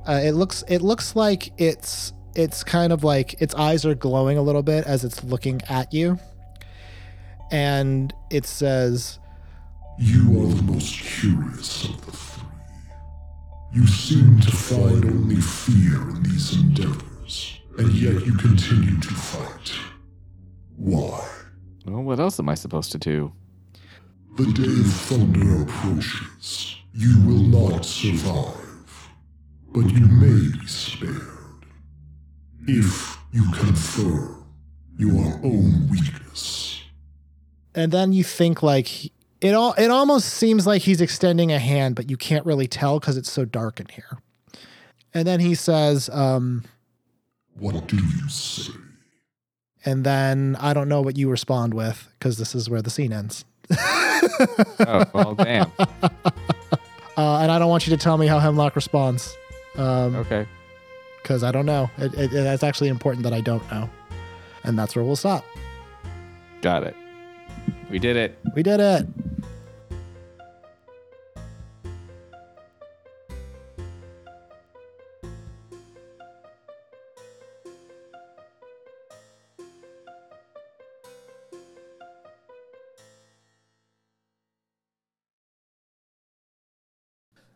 [0.05, 4.37] uh, it looks, it looks like it's, it's kind of like its eyes are glowing
[4.37, 6.19] a little bit as it's looking at you,
[7.51, 9.19] and it says.
[9.97, 12.24] You are the most curious of the three.
[13.75, 19.73] You seem to find only fear in these endeavors, and yet you continue to fight.
[20.77, 21.27] Why?
[21.85, 23.33] Well, what else am I supposed to do?
[24.37, 26.77] The day of thunder approaches.
[26.93, 27.43] You will
[27.73, 29.09] not survive,
[29.73, 31.65] but you may be spared.
[32.67, 34.45] If you confirm
[34.97, 36.81] your own weakness.
[37.77, 39.11] and then you think like he-
[39.45, 42.99] it all it almost seems like he's extending a hand but you can't really tell
[42.99, 44.17] because it's so dark in here
[45.13, 46.63] and then he says um
[47.59, 48.73] What do you say?
[49.85, 53.13] and then i don't know what you respond with because this is where the scene
[53.13, 53.45] ends
[54.87, 55.71] Oh, well, damn.
[55.79, 59.35] uh, and i don't want you to tell me how hemlock responds
[59.77, 60.45] um Okay.
[61.21, 63.89] because i don't know it, it, it's actually important that i don't know
[64.63, 65.43] and that's where we'll stop
[66.61, 66.95] Got it.
[67.91, 68.39] We did it.
[68.55, 69.05] We did it.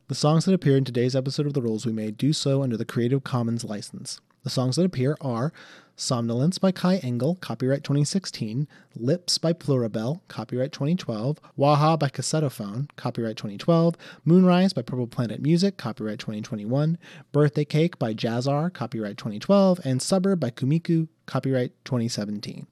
[0.10, 2.76] The songs that appear in today's episode of The Rolls We Made do so under
[2.76, 4.20] the Creative Commons license.
[4.42, 5.54] The songs that appear are
[5.96, 13.38] Somnolence by Kai Engel, copyright 2016, Lips by Plurabelle, copyright 2012, Waha by Casetofoane, copyright
[13.38, 13.96] 2012,
[14.26, 16.98] Moonrise by Purple Planet Music, copyright 2021,
[17.32, 22.66] Birthday Cake by Jahzzar, copyright 2012, and Suburb by Komiku, copyright 2017.